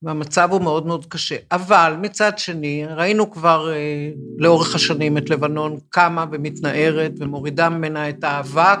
והמצב 0.02 0.48
הוא 0.52 0.62
מאוד 0.62 0.86
מאוד 0.86 1.06
קשה. 1.06 1.36
אבל 1.52 1.94
מצד 2.00 2.38
שני, 2.38 2.84
ראינו 2.96 3.30
כבר 3.30 3.72
אה, 3.72 4.10
לאורך 4.38 4.74
השנים 4.74 5.18
את 5.18 5.30
לבנון 5.30 5.76
קמה 5.88 6.24
ומתנערת 6.32 7.12
ומורידה 7.18 7.68
ממנה 7.68 8.08
את 8.08 8.24
האבק. 8.24 8.80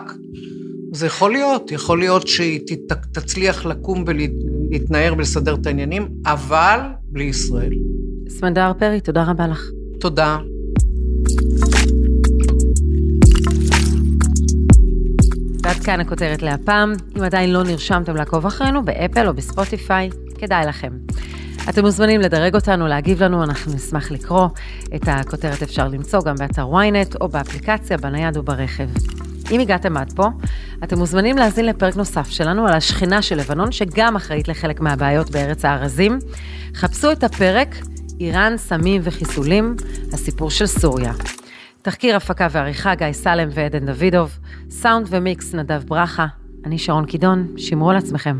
זה 0.92 1.06
יכול 1.06 1.32
להיות, 1.32 1.72
יכול 1.72 1.98
להיות 1.98 2.26
שהיא 2.26 2.60
תצליח 3.12 3.66
לקום 3.66 4.04
ולהתנער 4.06 5.14
ולסדר 5.18 5.54
את 5.54 5.66
העניינים, 5.66 6.08
אבל 6.26 6.80
בלי 7.02 7.24
ישראל. 7.24 7.72
סמדר 8.28 8.72
פרי, 8.78 9.00
תודה 9.00 9.24
רבה 9.24 9.46
לך. 9.46 9.62
תודה. 10.00 10.38
ועד 15.62 15.76
כאן 15.76 16.00
הכותרת 16.00 16.42
להפעם. 16.42 16.92
אם 17.16 17.22
עדיין 17.22 17.52
לא 17.52 17.62
נרשמתם 17.64 18.16
לעקוב 18.16 18.46
אחרינו 18.46 18.84
באפל 18.84 19.28
או 19.28 19.34
בספוטיפיי, 19.34 20.10
כדאי 20.38 20.66
לכם. 20.66 20.92
אתם 21.68 21.84
מוזמנים 21.84 22.20
לדרג 22.20 22.54
אותנו, 22.54 22.86
להגיב 22.86 23.22
לנו, 23.22 23.44
אנחנו 23.44 23.72
נשמח 23.72 24.10
לקרוא. 24.10 24.48
את 24.94 25.02
הכותרת 25.06 25.62
אפשר 25.62 25.88
למצוא 25.88 26.22
גם 26.22 26.34
באתר 26.36 26.66
ynet 26.66 27.16
או 27.20 27.28
באפליקציה, 27.28 27.96
בנייד 27.96 28.36
או 28.36 28.42
ברכב. 28.42 28.88
אם 29.50 29.60
הגעתם 29.60 29.96
עד 29.96 30.12
פה, 30.12 30.28
אתם 30.84 30.98
מוזמנים 30.98 31.38
להאזין 31.38 31.66
לפרק 31.66 31.96
נוסף 31.96 32.28
שלנו 32.28 32.66
על 32.66 32.74
השכנה 32.74 33.22
של 33.22 33.36
לבנון, 33.36 33.72
שגם 33.72 34.16
אחראית 34.16 34.48
לחלק 34.48 34.80
מהבעיות 34.80 35.30
בארץ 35.30 35.64
הארזים. 35.64 36.18
חפשו 36.74 37.12
את 37.12 37.24
הפרק 37.24 37.68
איראן, 38.20 38.54
סמים 38.56 39.00
וחיסולים, 39.04 39.76
הסיפור 40.12 40.50
של 40.50 40.66
סוריה. 40.66 41.12
תחקיר 41.82 42.16
הפקה 42.16 42.46
ועריכה 42.50 42.94
גיא 42.94 43.12
סלם 43.12 43.48
ועדן 43.52 43.86
דוידוב, 43.86 44.38
סאונד 44.70 45.06
ומיקס 45.10 45.54
נדב 45.54 45.82
ברכה, 45.86 46.26
אני 46.64 46.78
שרון 46.78 47.06
קידון, 47.06 47.46
שמרו 47.56 47.90
על 47.90 47.96
עצמכם. 47.96 48.38